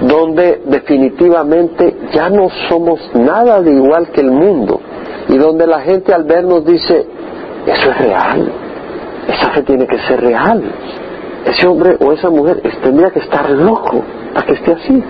[0.02, 4.80] donde definitivamente ya no somos nada de igual que el mundo
[5.28, 7.04] y donde la gente al vernos dice,
[7.66, 8.52] eso es real,
[9.28, 10.62] esa fe tiene que ser real,
[11.46, 14.02] ese hombre o esa mujer tendría que estar loco
[14.32, 15.02] para que esté así,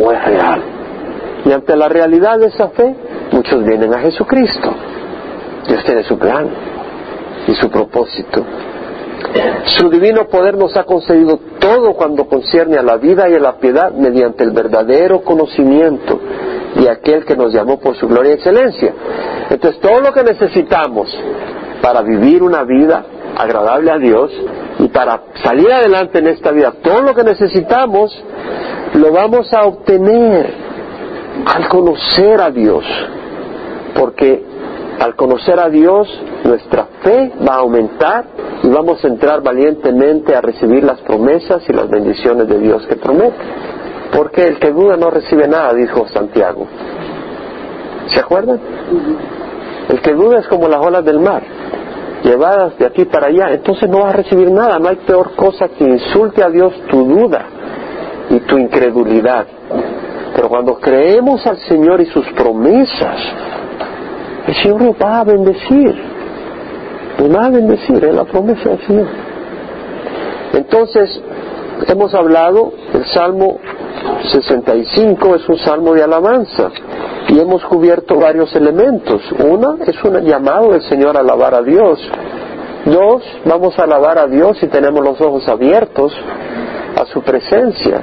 [0.00, 0.62] o es real.
[1.44, 2.94] Y ante la realidad de esa fe,
[3.32, 4.70] muchos vienen a Jesucristo.
[5.66, 6.48] Dios tiene su plan
[7.46, 8.44] y su propósito.
[9.78, 13.58] Su divino poder nos ha concedido todo cuando concierne a la vida y a la
[13.58, 16.20] piedad mediante el verdadero conocimiento
[16.80, 18.94] y aquel que nos llamó por su gloria y excelencia.
[19.50, 21.08] Entonces todo lo que necesitamos
[21.82, 23.04] para vivir una vida
[23.36, 24.30] agradable a Dios
[24.78, 28.12] y para salir adelante en esta vida, todo lo que necesitamos
[28.94, 30.54] lo vamos a obtener
[31.46, 32.84] al conocer a Dios.
[33.94, 34.44] Porque
[35.00, 36.08] al conocer a Dios,
[36.44, 38.24] nuestra fe va a aumentar
[38.62, 42.96] y vamos a entrar valientemente a recibir las promesas y las bendiciones de Dios que
[42.96, 43.36] promete.
[44.12, 46.66] Porque el que duda no recibe nada, dijo Santiago.
[48.08, 48.60] ¿Se acuerdan?
[49.88, 51.42] El que duda es como las olas del mar,
[52.22, 54.78] llevadas de aquí para allá, entonces no vas a recibir nada.
[54.78, 57.44] No hay peor cosa que insulte a Dios tu duda
[58.30, 59.46] y tu incredulidad.
[60.34, 63.18] Pero cuando creemos al Señor y sus promesas,
[64.46, 66.10] el Señor nos va a bendecir.
[67.18, 69.08] Nos va a bendecir, es la promesa del Señor.
[70.54, 71.22] Entonces,
[71.86, 73.58] hemos hablado, el Salmo
[74.28, 76.70] 65 es un salmo de alabanza
[77.28, 79.22] y hemos cubierto varios elementos.
[79.38, 82.00] Una es un llamado del Señor a alabar a Dios.
[82.84, 86.12] Dos, vamos a alabar a Dios y tenemos los ojos abiertos
[86.96, 88.02] a su presencia,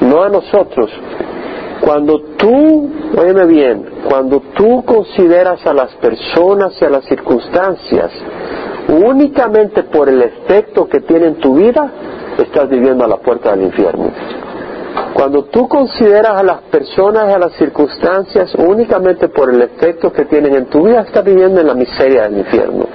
[0.00, 0.90] no a nosotros.
[1.80, 8.10] Cuando tú, óyeme bien, cuando tú consideras a las personas y a las circunstancias
[8.88, 11.90] únicamente por el efecto que tiene en tu vida,
[12.38, 14.10] estás viviendo a la puerta del infierno.
[15.18, 20.26] Cuando tú consideras a las personas y a las circunstancias únicamente por el efecto que
[20.26, 22.86] tienen en tu vida, estás viviendo en la miseria del infierno.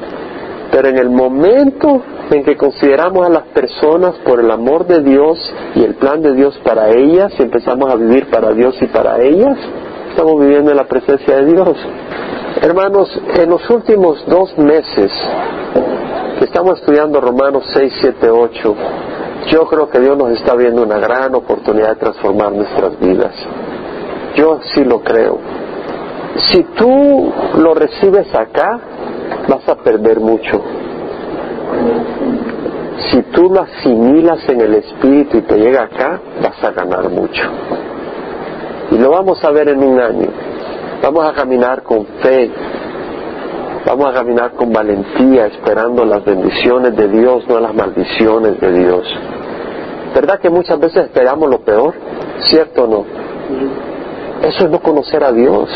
[0.71, 2.01] Pero en el momento
[2.31, 5.37] en que consideramos a las personas por el amor de Dios
[5.75, 9.21] y el plan de Dios para ellas y empezamos a vivir para Dios y para
[9.21, 9.57] ellas,
[10.11, 11.75] estamos viviendo en la presencia de Dios.
[12.61, 15.11] Hermanos, en los últimos dos meses
[16.39, 18.75] que estamos estudiando Romanos 6, 7, 8,
[19.47, 23.33] yo creo que Dios nos está viendo una gran oportunidad de transformar nuestras vidas.
[24.35, 25.39] Yo sí lo creo.
[26.51, 28.79] Si tú lo recibes acá,
[29.47, 30.61] vas a perder mucho.
[33.11, 37.43] Si tú lo asimilas en el espíritu y te llega acá, vas a ganar mucho.
[38.91, 40.27] Y lo vamos a ver en un año.
[41.01, 42.49] Vamos a caminar con fe.
[43.85, 49.05] Vamos a caminar con valentía, esperando las bendiciones de Dios, no las maldiciones de Dios.
[50.15, 51.93] ¿Verdad que muchas veces esperamos lo peor?
[52.45, 53.05] ¿Cierto o no?
[54.47, 55.69] Eso es no conocer a Dios.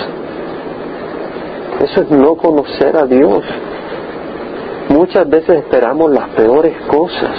[1.81, 3.43] Eso es no conocer a Dios.
[4.89, 7.31] Muchas veces esperamos las peores cosas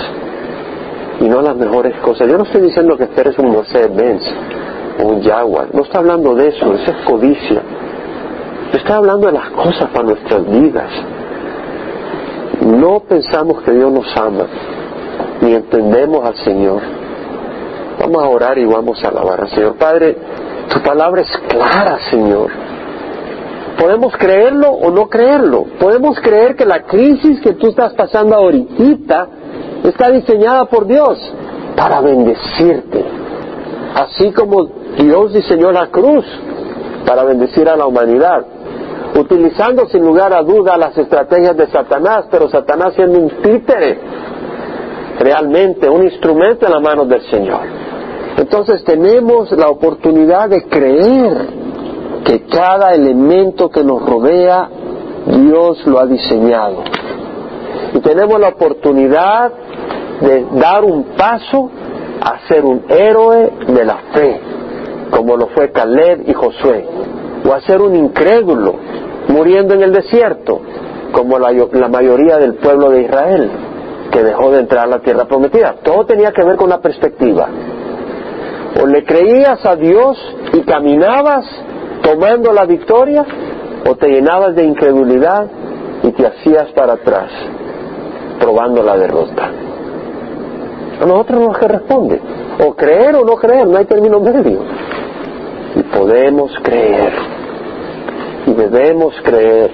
[1.20, 2.28] y no las mejores cosas.
[2.28, 4.22] Yo no estoy diciendo que esperes un Mercedes-Benz
[5.02, 5.68] o un Jaguar.
[5.72, 6.74] No está hablando de eso.
[6.74, 7.62] Eso es codicia.
[8.72, 10.90] Está hablando de las cosas para nuestras vidas.
[12.60, 14.46] No pensamos que Dios nos ama,
[15.40, 16.82] ni entendemos al Señor.
[18.00, 19.74] Vamos a orar y vamos a alabar al Señor.
[19.74, 20.16] Padre,
[20.72, 22.50] tu palabra es clara, Señor.
[23.78, 25.64] Podemos creerlo o no creerlo.
[25.78, 29.28] Podemos creer que la crisis que tú estás pasando ahorita
[29.84, 31.18] está diseñada por Dios
[31.76, 33.04] para bendecirte.
[33.94, 34.64] Así como
[34.98, 36.24] Dios diseñó la cruz
[37.06, 38.44] para bendecir a la humanidad,
[39.14, 43.98] utilizando sin lugar a duda las estrategias de Satanás, pero Satanás siendo un títere,
[45.18, 47.60] realmente un instrumento en las manos del Señor.
[48.36, 51.48] Entonces tenemos la oportunidad de creer
[52.24, 54.68] que cada elemento que nos rodea
[55.26, 56.84] Dios lo ha diseñado.
[57.94, 59.52] Y tenemos la oportunidad
[60.20, 61.70] de dar un paso
[62.20, 64.40] a ser un héroe de la fe,
[65.10, 66.86] como lo fue Caleb y Josué,
[67.48, 68.74] o a ser un incrédulo
[69.28, 70.60] muriendo en el desierto,
[71.12, 71.52] como la,
[71.88, 73.50] mayoría del pueblo de Israel,
[74.10, 75.76] que dejó de entrar a la tierra prometida.
[75.82, 77.48] Todo tenía que ver con la perspectiva.
[78.80, 80.18] O le creías a Dios
[80.52, 81.46] y caminabas
[82.02, 83.24] tomando la victoria
[83.88, 85.46] o te llenabas de incredulidad
[86.02, 87.30] y te hacías para atrás,
[88.38, 89.50] probando la derrota.
[91.00, 92.20] A nosotros no que responde,
[92.66, 94.60] o creer o no creer, no hay término medio.
[95.76, 97.37] Y podemos creer.
[98.58, 99.70] Debemos creer.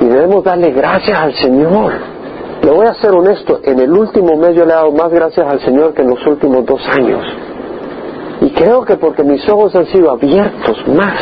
[0.00, 1.92] Y debemos darle gracias al Señor.
[2.60, 5.46] Le voy a ser honesto, en el último mes yo le he dado más gracias
[5.46, 7.24] al Señor que en los últimos dos años.
[8.40, 11.20] Y creo que porque mis ojos han sido abiertos más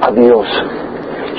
[0.00, 0.46] a Dios.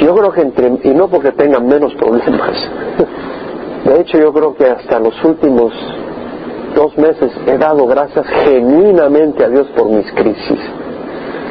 [0.01, 2.51] Yo creo que entre, y no porque tengan menos problemas.
[3.86, 5.72] De hecho, yo creo que hasta los últimos
[6.76, 10.59] dos meses he dado gracias genuinamente a Dios por mis crisis.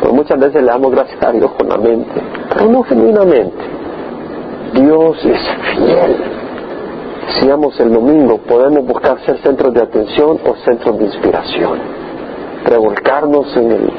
[0.00, 2.20] Porque muchas veces le damos gracias a Dios con la mente,
[2.52, 3.64] pero no genuinamente.
[4.74, 5.40] Dios es
[5.74, 6.16] fiel.
[7.26, 11.78] Decíamos el domingo, podemos buscar ser centros de atención o centros de inspiración.
[12.64, 13.92] Revolcarnos en el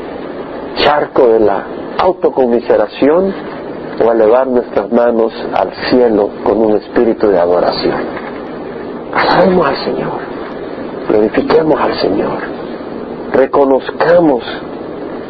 [0.78, 1.64] charco de la
[1.98, 3.34] autocomiseración
[4.04, 7.96] o elevar nuestras manos al cielo con un espíritu de adoración.
[9.14, 10.20] Alabemos al Señor,
[11.10, 12.40] glorifiquemos al Señor,
[13.34, 14.44] reconozcamos,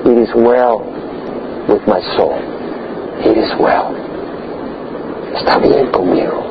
[0.06, 0.80] it is well
[1.68, 2.38] with my soul,
[3.24, 3.96] it is well.
[5.34, 6.44] Está bien conmigo,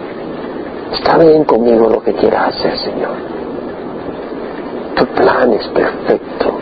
[0.92, 3.16] está bien conmigo lo que quieras hacer, Señor.
[4.96, 6.52] Tu plan es perfecto.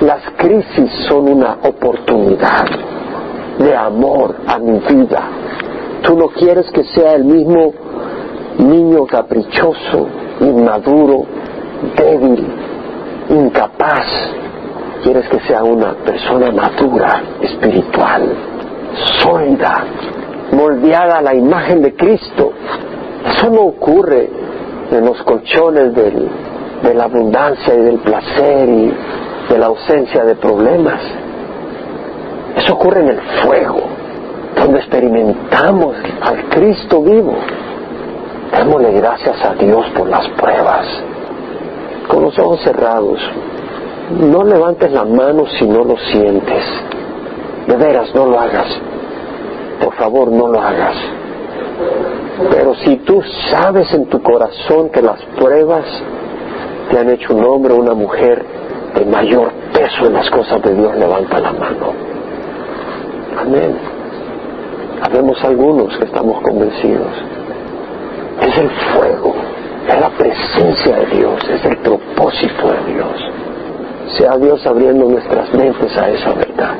[0.00, 2.66] Las crisis son una oportunidad
[3.58, 5.22] de amor a mi vida.
[6.02, 7.74] Tú no quieres que sea el mismo
[8.58, 10.06] niño caprichoso,
[10.40, 11.24] inmaduro,
[11.96, 12.46] débil,
[13.28, 14.06] incapaz.
[15.02, 18.36] Quieres que sea una persona madura, espiritual,
[19.22, 19.84] sólida,
[20.52, 22.52] moldeada a la imagen de Cristo.
[23.24, 24.28] Eso no ocurre
[24.90, 28.92] en los colchones de la abundancia y del placer y
[29.48, 31.00] de la ausencia de problemas.
[32.56, 33.80] Eso ocurre en el fuego,
[34.56, 37.36] donde experimentamos al Cristo vivo.
[38.56, 40.86] Démosle gracias a Dios por las pruebas.
[42.08, 43.20] Con los ojos cerrados,
[44.10, 46.64] no levantes la mano si no lo sientes.
[47.66, 48.68] De veras, no lo hagas.
[49.82, 50.96] Por favor, no lo hagas.
[52.50, 55.84] Pero si tú sabes en tu corazón que las pruebas
[56.90, 58.44] te han hecho un hombre o una mujer
[58.94, 61.92] de mayor peso en las cosas de Dios, levanta la mano.
[63.38, 63.78] Amén.
[65.02, 67.12] Habemos algunos que estamos convencidos.
[68.42, 69.34] Es el fuego,
[69.86, 73.39] es la presencia de Dios, es el propósito de Dios.
[74.16, 76.74] Sea Dios abriendo nuestras mentes a esa verdad.